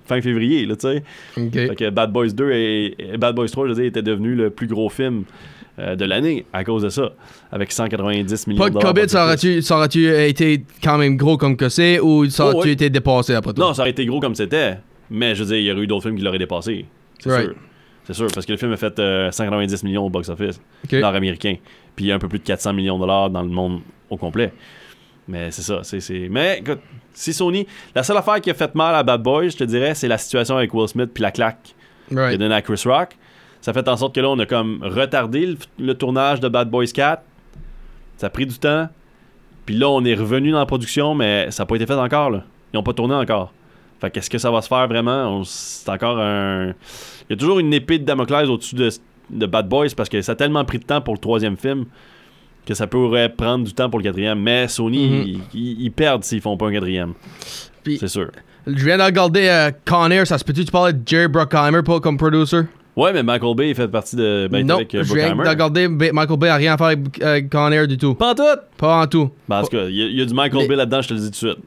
[0.07, 1.03] fin février, là, tu sais.
[1.37, 1.53] Ok.
[1.53, 4.35] Fait que Bad Boys 2 et, et Bad Boys 3, je veux dire, était devenu
[4.35, 5.25] le plus gros film
[5.79, 7.11] euh, de l'année à cause de ça.
[7.53, 8.95] Avec 190 millions Pas de de dollars.
[8.95, 12.53] COVID, ça aurait-tu, ça aurait-tu été quand même gros comme que c'est ou ça Oh,
[12.55, 13.61] aurait-tu été dépassé après tout?
[13.61, 14.79] Non, ça aurait été gros comme c'était.
[15.11, 16.85] Mais je veux dire, il y aurait eu d'autres films qui l'auraient dépassé.
[17.19, 17.47] C'est Right.
[17.47, 17.55] sûr.
[18.05, 20.93] C'est sûr, parce que le film a fait euh, 190 millions au box-office Ok.
[20.95, 21.57] nord-américain.
[21.95, 24.53] Puis un peu plus de 400 millions de dollars dans le monde au complet.
[25.27, 25.81] Mais c'est ça.
[25.83, 26.79] c'est Mais écoute,
[27.13, 27.67] si Sony.
[27.95, 30.17] La seule affaire qui a fait mal à Bad Boys, je te dirais, c'est la
[30.17, 31.75] situation avec Will Smith puis la claque
[32.09, 32.39] qu'il a Right.
[32.41, 33.11] donnée à Chris Rock.
[33.61, 36.71] Ça fait en sorte que là, on a comme retardé le, le tournage de Bad
[36.71, 37.23] Boys 4.
[38.17, 38.89] Ça a pris du temps.
[39.67, 42.31] Puis là, on est revenu dans la production, mais ça n'a pas été fait encore.
[42.31, 42.45] Là.
[42.73, 43.53] Ils n'ont pas tourné encore.
[44.01, 45.43] Fait qu'est-ce que ça va se faire vraiment?
[45.45, 46.69] C'est encore un.
[46.69, 48.89] Il y a toujours une épée de Damoclès au-dessus de,
[49.31, 51.85] de Bad Boys parce que ça a tellement pris de temps pour le troisième film
[52.65, 54.41] que ça pourrait prendre du temps pour le quatrième.
[54.41, 55.23] Mais Sony, Mhm.
[55.27, 57.15] ils, ils- ils perdent s'ils font pas un quatrième.
[57.85, 58.31] C'est sûr.
[58.67, 62.01] Je viens de regarder euh, Con Air, ça se peut-tu tu de Jerry Bruckheimer pas
[62.01, 62.61] comme producer?
[62.99, 64.49] Ouais, mais Michael Bay fait partie de.
[64.51, 67.71] Ben, non, avec euh, regarder B- Michael Bay a rien à faire avec euh, Con
[67.71, 68.15] Air du tout.
[68.15, 68.43] Pas en tout!
[68.77, 69.31] Pas en tout.
[69.49, 71.01] Ben, en tout cas, il y, a- il y a du Michael Mais- Bay là-dedans,
[71.03, 71.59] je te le dis tout de suite.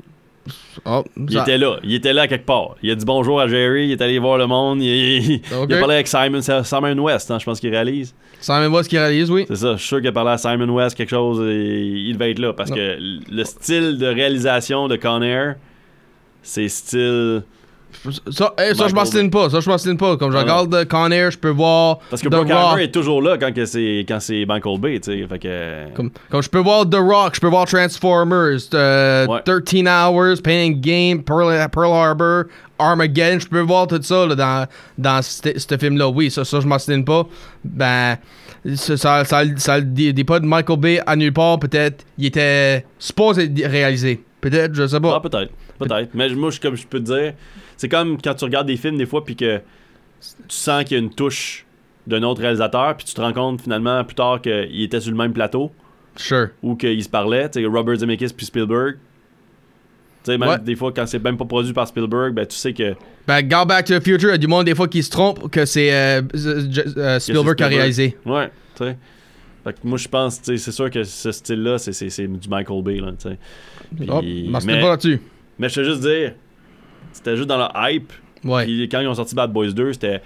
[0.85, 1.77] Oh, Il ça- était là.
[1.83, 2.75] Il était là quelque part.
[2.83, 3.85] Il a dit bonjour à Jerry.
[3.85, 4.81] Il est allé voir le monde.
[4.81, 8.13] Il, a parlé avec Simon, Simon West, hein, je pense qu'il réalise.
[8.39, 9.45] Simon West qui réalise, oui.
[9.47, 9.73] C'est ça.
[9.73, 11.77] Je suis sûr qu'il a parlé à Simon West quelque chose et
[12.07, 12.75] il devait être là parce Non.
[12.75, 12.97] que
[13.31, 15.55] le style de réalisation de Con Air,
[16.41, 17.43] c'est style.
[18.31, 19.49] Ça, hey, ça je m'ostine pas.
[19.49, 20.17] Ça, je m'ostine pas.
[20.17, 21.99] Comme je Ah regarde euh, Con Air, je peux voir.
[22.09, 22.79] Parce que The Bruckheimer Rock.
[22.79, 25.27] est toujours là quand c'est quand c'est Michael Bay, tu sais.
[25.27, 25.93] Fait que.
[25.95, 29.41] Comme, comme je peux voir The Rock, je peux voir Transformers, euh, Ouais.
[29.43, 32.43] 13 Hours, Pain and Game, Pearl, Pearl Harbor,
[32.79, 34.67] Armageddon, je peux voir tout ça là, dans,
[34.97, 36.09] dans ce film-là.
[36.09, 37.25] Oui, ça, ça je m'ostine pas.
[37.63, 38.17] Ben,
[38.75, 39.75] ça, ça, ça,
[40.27, 41.59] pas de Michael Bay à nulle part.
[41.59, 44.23] Peut-être il était supposé réalisé.
[44.39, 45.19] Peut-être, je sais Ah, pas.
[45.19, 45.51] peut-être.
[45.77, 46.09] Peut-être.
[46.13, 47.33] Mais moi, je- comme je peux te dire,
[47.81, 50.99] c'est comme quand tu regardes des films des fois, puis que tu sens qu'il y
[50.99, 51.65] a une touche
[52.05, 55.17] d'un autre réalisateur, puis tu te rends compte finalement plus tard qu'il était sur le
[55.17, 55.71] même plateau
[56.15, 56.49] Sure.
[56.61, 57.49] ou qu'ils se parlaient.
[57.49, 58.97] Tu sais, Robert Zemeckis puis Spielberg.
[60.23, 60.59] Tu sais, même Ouais.
[60.59, 62.93] des fois, quand c'est même pas produit par Spielberg, ben tu sais que.
[63.27, 65.09] Ben, Go Back to the Future, il y a du monde des fois qui se
[65.09, 68.15] trompe que c'est euh, euh, Spielberg qui a réalisé.
[68.27, 68.97] Ouais, tu sais.
[69.63, 72.83] Fait que moi, je pense, tu sais, c'est sûr que ce style-là, c'est, du Michael
[72.83, 73.37] Bay, là, tu sais.
[73.95, 74.21] Puis- Oh,
[74.65, 75.19] mais, pas là-dessus.
[75.57, 76.33] mais je te juste dire,
[77.13, 78.11] c'était juste dans le hype.
[78.43, 78.65] Ouais.
[78.65, 80.21] Puis quand ils ont sorti Bad Boys 2, c'était,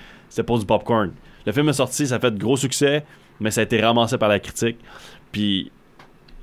[0.46, 1.12] pour du popcorn.
[1.46, 3.04] Le film est sorti, ça a fait de gros succès,
[3.40, 4.78] mais ça a été ramassé par la critique.
[5.32, 5.72] Puis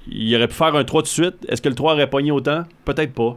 [0.07, 1.35] il aurait pu faire un 3 tout de suite.
[1.49, 2.65] Est-ce que le 3 aurait pogné autant?
[2.85, 3.37] Peut-être pas.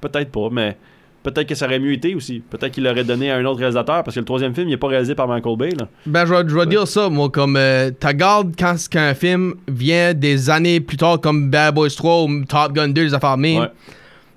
[0.00, 0.76] Peut-être pas, mais
[1.22, 2.40] peut-être que ça aurait mieux été aussi.
[2.40, 4.76] Peut-être qu'il l'aurait donné à un autre réalisateur parce que le troisième film, il n'est
[4.76, 5.70] pas réalisé par Michael Bay.
[5.70, 5.88] Là.
[6.06, 10.96] Ben, je vais, dire ça, moi, comme euh, quand qu'un film vient des années plus
[10.96, 13.36] tard, comme Bad Boys 3 ou Top Gun 2, les affaires.
[13.38, 13.68] Ouais.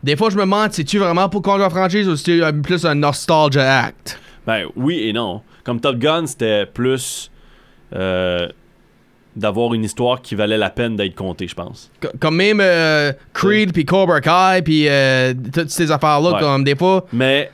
[0.04, 2.96] Des fois, je me demande, c'est-tu vraiment pour conduire la franchise ou c'est plus un
[2.96, 4.20] nostalgia act?
[4.48, 5.42] Ben oui et non.
[5.64, 7.30] Comme Top Gun, c'était plus
[7.96, 8.48] euh,
[9.36, 11.92] d'avoir une histoire qui valait la peine d'être contée, je pense.
[12.02, 16.40] Co- Comme même euh, Creed, puis Cobra Kai, puis euh, toutes ces affaires-là, Ouais.
[16.40, 17.06] comme des fois.
[17.14, 17.52] Mais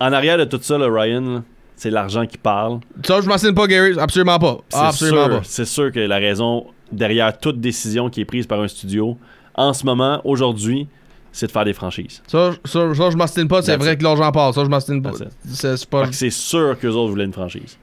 [0.00, 1.42] en arrière de tout ça, Ryan, là,
[1.76, 2.80] c'est l'argent qui parle.
[3.04, 4.58] Ça, je m'enseigne pas, Gary, absolument pas.
[4.68, 5.44] C'est Absolument sûr, pas.
[5.44, 9.16] c'est sûr que la raison derrière toute décision qui est prise par un studio,
[9.54, 10.88] en ce moment, aujourd'hui,
[11.32, 12.22] c'est de faire des franchises.
[12.26, 14.52] Ça, ça, ça, je m'ostine pas, c'est vrai que l'argent parle.
[14.54, 15.12] Ça, je m'ostine pas.
[15.52, 16.10] C'est pas.
[16.12, 17.76] C'est sûr qu'eux autres voulaient une franchise.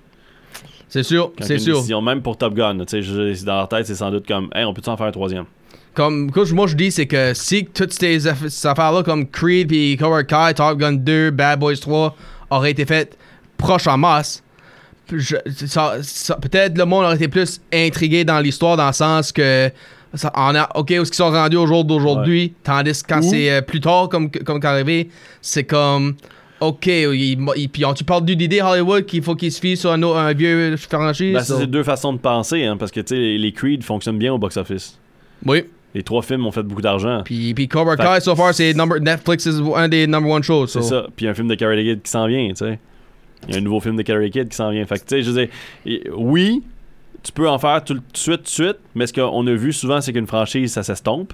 [0.90, 1.76] C'est sûr, c'est sûr.
[1.76, 4.74] décision, même pour Top Gun, je- dans leur tête, c'est sans doute comme, hey, on
[4.74, 5.44] peut-tu en faire un troisième?
[5.94, 9.68] Comme, écoute, moi je dis, c'est que si toutes ces, aff- ces affaires-là, comme Creed,
[9.68, 12.16] puis Cobra Kai, Top Gun 2, Bad Boys 3,
[12.52, 13.18] auraient été faites
[13.58, 14.44] proches en masse,
[15.10, 19.70] peut-être le monde aurait été plus intrigué dans l'histoire, dans le sens que.
[20.18, 23.22] Ça, on a, ok, où est-ce qu'ils sont rendus au jour d'aujourd'hui, tandis que quand
[23.22, 25.10] c'est euh, plus tard, comme, comme quand arrivé,
[25.42, 26.16] c'est comme.
[26.60, 27.38] Ok, puis
[27.96, 31.34] tu parles d'une idée Hollywood qu'il faut qu'ils se fient sur un, vieux franchise.
[31.34, 33.84] Ben, so- c'est deux façons de penser, hein, parce que tu sais, les, les Creed
[33.84, 35.00] fonctionnent bien au box-office.
[35.46, 35.66] Oui.
[35.94, 37.22] Les trois films ont fait beaucoup d'argent.
[37.24, 40.42] Puis, puis Cobra Fait- Kai, so far, c'est number, Netflix is un des number one
[40.44, 40.68] shows.
[40.68, 41.06] C'est ça.
[41.16, 42.80] Puis un film de Karate Kid qui s'en vient, tu sais.
[43.48, 44.84] Il y a un nouveau film de Karate Kid qui s'en vient.
[44.86, 46.64] Fait que, tu sais, je veux dire, oui,
[47.28, 49.74] tu peux en faire tout de suite, tout de suite, mais ce qu'on a vu
[49.74, 51.34] souvent, c'est qu'une franchise, ça s'estompe.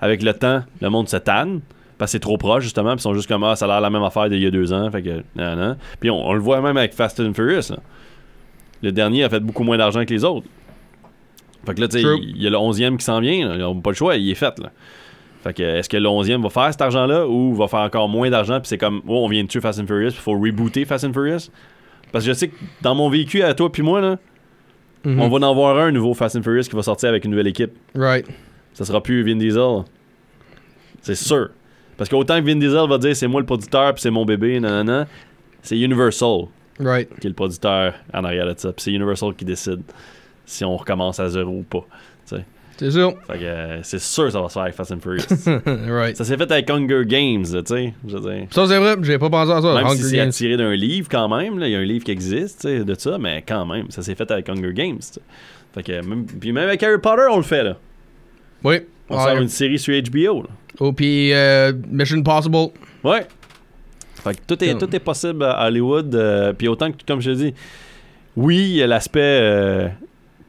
[0.00, 1.60] Avec le temps, le monde se tanne.
[1.96, 2.90] Parce que c'est trop proche, justement.
[2.90, 4.50] Puis ils sont juste comme, ah, ça a l'air la même affaire d'il y a
[4.50, 4.90] deux ans.
[4.90, 5.76] Fait que, non, non.
[6.00, 7.70] Puis on, on le voit même avec Fast and Furious.
[7.70, 7.78] là.
[8.82, 10.46] Le dernier a fait beaucoup moins d'argent que les autres.
[11.66, 13.48] Fait que là, tu sais, il y a le 11e qui s'en vient.
[13.48, 13.54] là.
[13.54, 14.58] Ils n'ont pas le choix, il est fait.
[14.58, 14.70] Là.
[15.42, 18.28] Fait que est-ce que le 11e va faire cet argent-là ou va faire encore moins
[18.28, 18.60] d'argent?
[18.60, 21.04] Puis c'est comme, oh, on vient de tuer Fast and Furious, il faut rebooter Fast
[21.04, 21.50] and Furious?
[22.12, 24.18] Parce que je sais que dans mon véhicule, à toi puis moi, là,
[25.14, 25.20] Mhm.
[25.20, 27.46] on va en avoir un nouveau Fast and Furious qui va sortir avec une nouvelle
[27.46, 27.72] équipe.
[27.94, 28.26] Right.
[28.74, 29.84] Ça sera plus Vin Diesel.
[31.02, 31.50] C'est sûr.
[31.96, 34.60] Parce qu'autant que Vin Diesel va dire c'est moi le producteur puis c'est mon bébé,
[34.60, 35.06] nanana,
[35.62, 36.46] c'est Universal
[36.80, 37.08] Right.
[37.20, 38.72] qui est le producteur en arrière de ça.
[38.72, 39.82] Puis c'est Universal qui décide
[40.46, 41.84] si on recommence à zéro ou pas.
[42.78, 43.12] C'est sûr.
[43.26, 45.26] Fait que euh, c'est sûr que ça va se faire avec Fast and Furious.
[45.92, 46.16] right.
[46.16, 47.94] ça s'est fait avec Hunger Games, tu sais.
[48.50, 48.96] Ça, c'est vrai.
[49.02, 49.74] J'ai pas pensé à ça.
[49.74, 52.12] Même Hunger si c'est attiré d'un livre quand même, il y a un livre qui
[52.12, 54.98] existe de ça, mais quand même, ça s'est fait avec Hunger Games.
[54.98, 55.20] tu sais.
[55.74, 57.76] Fait que même, puis même avec Harry Potter, on le fait là.
[58.64, 58.76] Oui.
[59.10, 59.24] On Ouais.
[59.24, 60.42] sort une série sur HBO.
[60.42, 60.48] Là.
[60.80, 62.56] Oh, puis euh, Mission Possible.
[63.02, 63.26] Ouais.
[64.22, 66.14] Fait que tout est, tout est possible à Hollywood.
[66.14, 67.54] euh, puis autant que, comme je te dis,
[68.36, 69.88] oui, il y a l'aspect euh,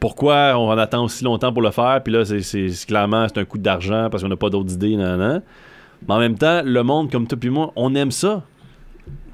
[0.00, 2.00] pourquoi on en attend aussi longtemps pour le faire.
[2.02, 4.96] Puis là, c'est, clairement, c'est un coup d'argent parce qu'on n'a pas d'autres idées.
[4.96, 5.42] Nan, nan.
[6.08, 8.42] Mais en même temps, le monde, comme toi puis moi, on aime ça.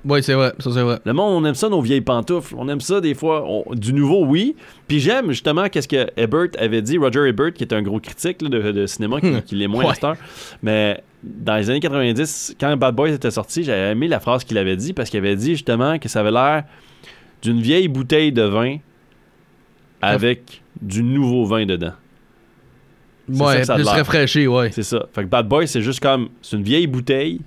[0.04, 0.52] Oui, c'est vrai.
[0.60, 0.98] Ça, c'est vrai.
[1.04, 2.54] Le monde, on aime ça, nos vieilles pantoufles.
[2.58, 3.44] On aime ça des fois.
[3.48, 4.54] On- du nouveau, oui.
[4.86, 8.40] Puis j'aime justement qu'est-ce que Ebert avait dit, Roger Ebert, qui est un gros critique
[8.42, 9.94] là, de, de cinéma, qui, qui l'est moins à Ouais.
[9.94, 10.16] cette heure.
[10.62, 14.58] Mais dans les années 90, quand Bad Boys était sorti, j'avais aimé la phrase qu'il
[14.58, 16.64] avait dit parce qu'il avait dit justement que ça avait l'air
[17.42, 18.76] d'une vieille bouteille de vin
[20.02, 21.92] avec du nouveau vin dedans.
[23.28, 24.70] Ouais, ça plus rafraîchi, ouais.
[24.72, 25.06] C'est ça.
[25.12, 26.28] Fait que Bad Boys, c'est juste comme.
[26.42, 27.40] C'est une vieille bouteille,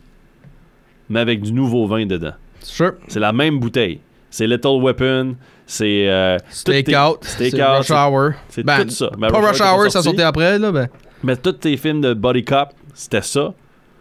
[1.09, 2.33] mais avec du nouveau vin dedans.
[2.61, 2.93] Sure.
[3.07, 4.01] C'est la même bouteille.
[4.29, 5.35] C'est Little Weapon,
[5.65, 6.09] c'est.
[6.09, 7.19] euh, Stakeout.
[7.21, 8.31] Stakeout, Rush Hour.
[8.49, 9.09] c'est Ben, tout ça.
[9.17, 10.71] Ben, pas Rush Hour ça sortait après, là.
[10.71, 10.89] Ben.
[11.23, 13.53] Mais tous tes films de Body Cop, c'était ça.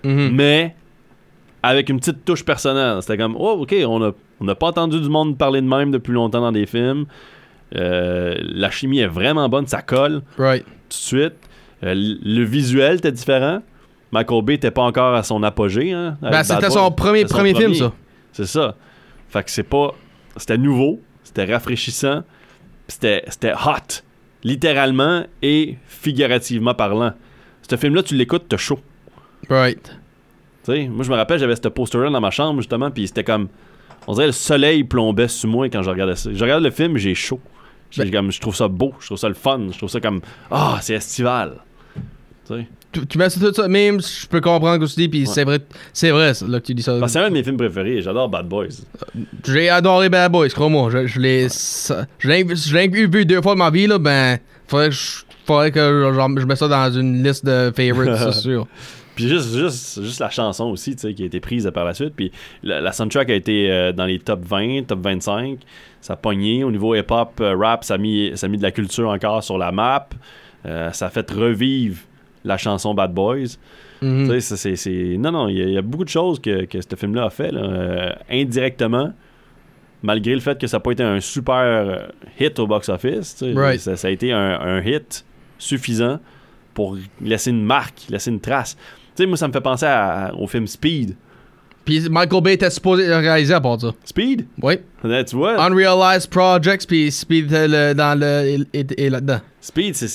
[0.05, 0.31] Mhm.
[0.35, 0.75] Mais
[1.63, 2.99] avec une petite touche personnelle.
[3.03, 5.91] C'était comme, oh, ok, on n'a on a pas entendu du monde parler de même
[5.91, 7.07] depuis longtemps dans des films.
[7.77, 10.65] Euh, la chimie est vraiment bonne, ça colle Right.
[10.65, 11.35] tout de suite.
[11.85, 13.63] Euh, le visuel était différent.
[14.11, 15.93] Michael Bay n'était pas encore à son apogée.
[15.93, 17.93] Hein, avec Ben, c'était son premier, son premier film, ça.
[18.33, 18.75] C'est ça.
[19.29, 19.93] Fait que c'est pas.
[20.37, 22.23] C'était nouveau, c'était rafraîchissant,
[22.87, 24.03] c'était hot.
[24.45, 27.13] Littéralement et figurativement parlant.
[27.69, 28.79] Ce film-là, tu l'écoutes, t'as chaud.
[29.51, 29.83] Right.
[30.65, 33.25] Tu sais, moi, je me rappelle, j'avais ce poster-là dans ma chambre, justement, puis c'était
[33.25, 33.49] comme.
[34.07, 36.31] On dirait le soleil plombait sur moi quand je regardais ça.
[36.33, 37.41] Je regarde le film, j'ai chaud.
[37.97, 40.21] Ben- comme, je trouve ça beau, je trouve ça le fun, je trouve ça comme.
[40.51, 41.55] Ah, c'est estival.
[42.47, 42.67] Tu sais?
[43.07, 45.45] Tu, mets ça, tout ça, même je peux comprendre ce que tu dis, puis c'est
[45.45, 45.59] vrai,
[45.93, 46.99] c'est vrai, ça, là, que tu dis ça.
[46.99, 48.69] Que c'est un de mes films préférés, j'adore Bad Boys.
[49.47, 50.91] J'ai adoré Bad Boys, crois-moi.
[50.91, 51.49] Je, je l'ai.
[51.49, 54.39] Je je vu deux fois de ma vie, là, ben.
[54.67, 58.33] Faudrait que je, faudrait que genre, je mette ça dans une liste de favorites, c'est
[58.41, 58.67] sûr.
[59.19, 61.95] Puis juste, juste, juste la chanson aussi, tu sais, qui a été prise par la
[61.95, 62.15] suite.
[62.17, 62.31] Puis
[62.63, 65.59] la, la soundtrack a été euh, dans les top 20, top 25.
[66.01, 66.65] Ça a pogné.
[66.65, 69.43] Au niveau hip-hop, euh, rap, ça a, mis, ça a mis de la culture encore
[69.43, 70.09] sur la map.
[70.67, 71.99] Euh, ça a fait revivre
[72.45, 73.57] la chanson Bad Boys.
[74.01, 74.27] Mhm.
[74.27, 76.09] Tu sais, ça, c'est, c'est- Non, non, il y, a- il y a beaucoup de
[76.09, 79.13] choses que, que ce film-là a fait, là, euh, indirectement,
[80.03, 82.09] malgré le fait que ça n'a pas été un super
[82.39, 83.43] hit au box-office.
[83.55, 83.81] Right.
[83.81, 85.25] Ça, ça a été un, un hit
[85.59, 86.21] suffisant
[86.75, 88.77] pour laisser une marque, laisser une trace.
[89.19, 91.17] Tu sais, moi, ça me fait penser à- au film Speed.
[91.85, 93.93] Puis Michael Bay était supposé le réaliser à part ça.
[94.05, 94.47] Speed?
[94.63, 94.75] Oui.
[95.03, 95.61] Là, tu vois?
[95.61, 98.65] Unrealized Projects, puis Speed était le- dans le.
[98.73, 99.41] est là-dedans.
[99.61, 100.09] Speed, c'est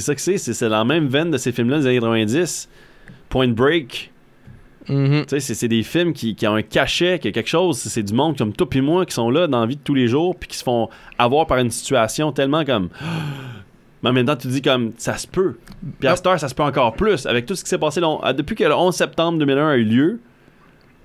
[0.00, 0.38] ça que c'est.
[0.38, 2.66] C'est la même veine de ces films-là des années 90.
[3.28, 4.10] Point Break.
[4.86, 4.94] Tu
[5.28, 7.76] sais, c'est- des films qui, qui ont un cachet, qui a quelque chose.
[7.76, 9.94] C'est du monde comme toi puis moi qui sont là dans la vie de tous
[9.94, 10.88] les jours, puis qui se font
[11.18, 12.88] avoir par une situation tellement comme.
[14.02, 15.56] Mais en même temps, tu dis comme ça se peut.
[15.98, 17.26] Puis à cette heure, ça se peut encore plus.
[17.26, 19.84] Avec tout ce qui s'est passé long- depuis que le 11 septembre 2001 a eu
[19.84, 20.20] lieu,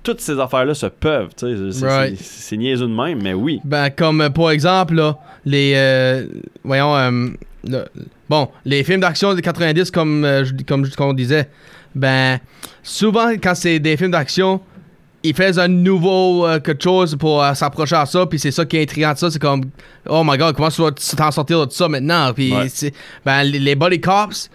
[0.02, 1.30] toutes ces affaires-là se peuvent.
[1.36, 2.52] C'est Right.
[2.52, 3.60] niaiseux de même, mais oui.
[3.64, 5.72] Ben, comme euh, pour exemple, là, les.
[5.76, 6.26] euh,
[6.64, 6.96] voyons.
[6.96, 7.28] euh,
[7.68, 7.84] le-
[8.30, 11.48] bon, les films d'action des 90, comme, euh, comme, comme on disait,
[11.94, 12.38] ben,
[12.82, 14.60] souvent, quand c'est des films d'action,
[15.28, 18.64] ils font un nouveau euh, quelque chose pour euh, s'approcher à ça, puis c'est ça
[18.64, 19.30] qui est intriguant de ça.
[19.30, 19.62] C'est comme,
[20.08, 22.32] oh my god, comment tu vas t'en sortir de ça maintenant?
[22.34, 22.68] Puis, Ouais.
[23.24, 24.50] ben, les, body cops.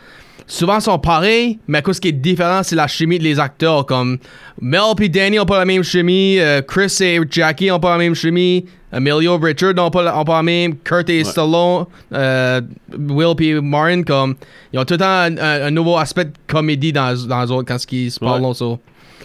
[0.47, 3.85] Souvent sont pareils, mais ce qui est différent, c'est la chimie des acteurs.
[3.85, 4.17] Comme
[4.59, 7.97] Mel et Danny ont pas la même chimie, euh, Chris et Jackie ont pas la
[7.99, 12.59] même chimie, Emilio et Richard ont pas, ont pas la même, Kurt et Stallone, euh,
[12.99, 14.35] Will et Martin, comme,
[14.73, 17.51] ils ont tout le temps un, un- un nouveau aspect de comédie dans, dans les
[17.51, 18.41] autres quand ils se parlent.
[18.43, 18.77] Ouais.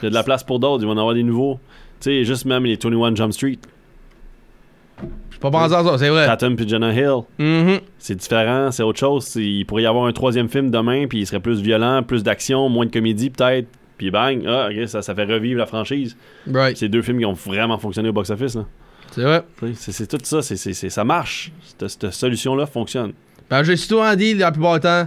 [0.03, 0.83] Il y a de la place pour d'autres.
[0.83, 1.59] Ils vont en avoir des nouveaux.
[2.01, 3.59] Tu sais, juste même les 21 Jump Street.
[5.31, 6.27] Je pas pensé à ça, c'est vrai.
[6.27, 7.21] Tatum puis Jonah Hill.
[7.39, 7.81] Mhm.
[7.99, 9.35] C'est différent, c'est autre chose.
[9.37, 12.69] Il pourrait y avoir un troisième film demain, puis il serait plus violent, plus d'action,
[12.71, 13.69] moins de comédie peut-être.
[13.99, 16.17] Puis bang, ah, ça, ça fait revivre la franchise.
[16.51, 18.55] Right, C'est deux films qui ont vraiment fonctionné au box-office.
[18.57, 18.65] là.
[19.11, 19.45] c'est vrai.
[19.75, 20.57] C'est tout ça, c'est-
[20.91, 21.53] ça marche.
[21.79, 23.13] Cette, cette solution-là fonctionne.
[23.51, 25.07] Ben, j'ai souvent dit la plupart du temps,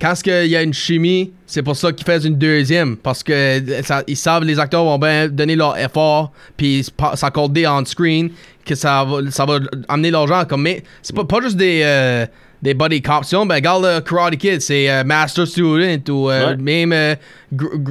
[0.00, 2.96] quand qu'il y a une chimie, c'est pour ça qu'ils font une deuxième.
[2.96, 7.84] Parce que euh, ils savent les acteurs vont bien donner leur effort, puis s'accorder on
[7.84, 8.30] screen,
[8.64, 10.44] que ça va, ça va amener l'argent.
[10.44, 12.26] Comme, mais c'est pas, pas juste des, euh,
[12.62, 13.30] des body cops.
[13.32, 16.56] Ben, regarde le Karate Kid, c'est euh, Master Student, ou euh, Ouais.
[16.56, 17.14] même euh,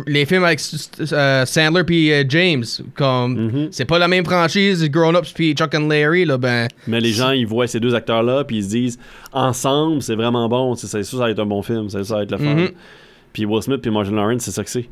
[0.08, 2.64] les films avec Sandler puis James.
[2.96, 3.68] Comme, Mhm.
[3.72, 6.68] c'est pas la même franchise, Grown Ups puis Chuck and Larry, là, ben.
[6.88, 9.00] Mais les gens, ils voient ces deux acteurs-là, puis ils se disent,
[9.34, 10.76] ensemble, c'est vraiment bon.
[10.76, 11.90] C'est sûr, ça va être un bon film.
[11.90, 12.44] C'est sûr, ça va être le fun.
[12.56, 12.70] Mhm.
[13.34, 14.86] Puis Will Smith puis Martin Lawrence, c'est ça que c'est.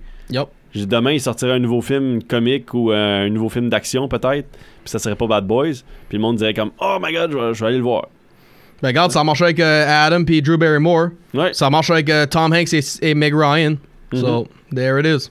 [0.73, 4.47] J'ai- Demain, il sortirait un nouveau film comique ou un nouveau film d'action, peut-être.
[4.51, 5.83] Puis ça serait pas Bad Boys.
[6.09, 8.09] Puis le monde dirait comme, oh my god, je vais aller le voir.
[8.81, 11.09] Ben, regarde, ça marche avec euh, Adam puis Drew Barrymore.
[11.33, 11.53] Ouais.
[11.53, 13.77] Ça marche avec euh, Tom Hanks et, et Meg Ryan.
[14.13, 14.75] So, mm-hmm.
[14.75, 15.29] there it is.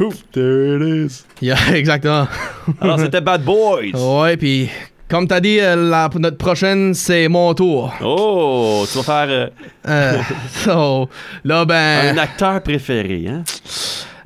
[0.00, 1.24] Ouf, there it is.
[1.40, 2.26] Yeah, exactement.
[2.28, 3.92] Ah, alors, c'était Bad Boys.
[4.22, 4.68] ouais, puis
[5.08, 7.92] comme t'as dit, euh, la, notre prochaine, c'est mon tour.
[8.02, 9.48] Oh, tu vas faire euh,
[9.86, 10.18] Euh,
[10.64, 11.08] so,
[11.44, 12.16] là, ben...
[12.16, 13.44] un acteur préféré, hein?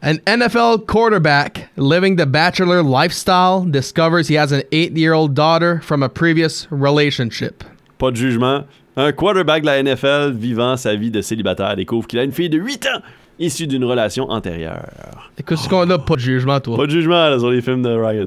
[0.00, 6.08] an NFL quarterback living the bachelor lifestyle discovers he has an eight-year-old daughter from a
[6.08, 7.64] previous relationship.
[7.98, 8.64] Pas de jugement.
[8.96, 12.48] Un quarterback de la NFL vivant sa vie de célibataire découvre qu'il a une fille
[12.48, 13.00] de 8 ans
[13.38, 15.30] issue d'une relation antérieure.
[15.38, 16.76] Écoute, ce qu'on a, pas de jugement, toi.
[16.76, 18.26] Pas de jugement là, sur les films de Ryan.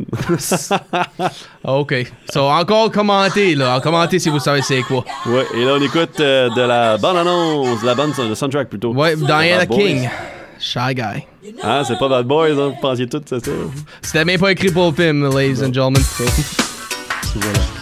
[1.65, 1.93] OK.
[2.31, 3.79] So, encore commenter, là.
[3.81, 5.03] Commentez si vous savez c'est quoi.
[5.25, 8.93] ouais, et là on écoute euh, de la bande-annonce, de la bande de soundtrack plutôt.
[8.93, 9.65] Ouais, Diana.
[9.65, 10.09] King.
[10.59, 11.25] Shy Guy.
[11.63, 13.51] Ah, c'est pas Bad Boys, hein, vous pensiez tout, c'est ça?
[14.01, 16.03] C'était même pas écrit pour le film, ladies and gentlemen.
[17.35, 17.80] Voilà.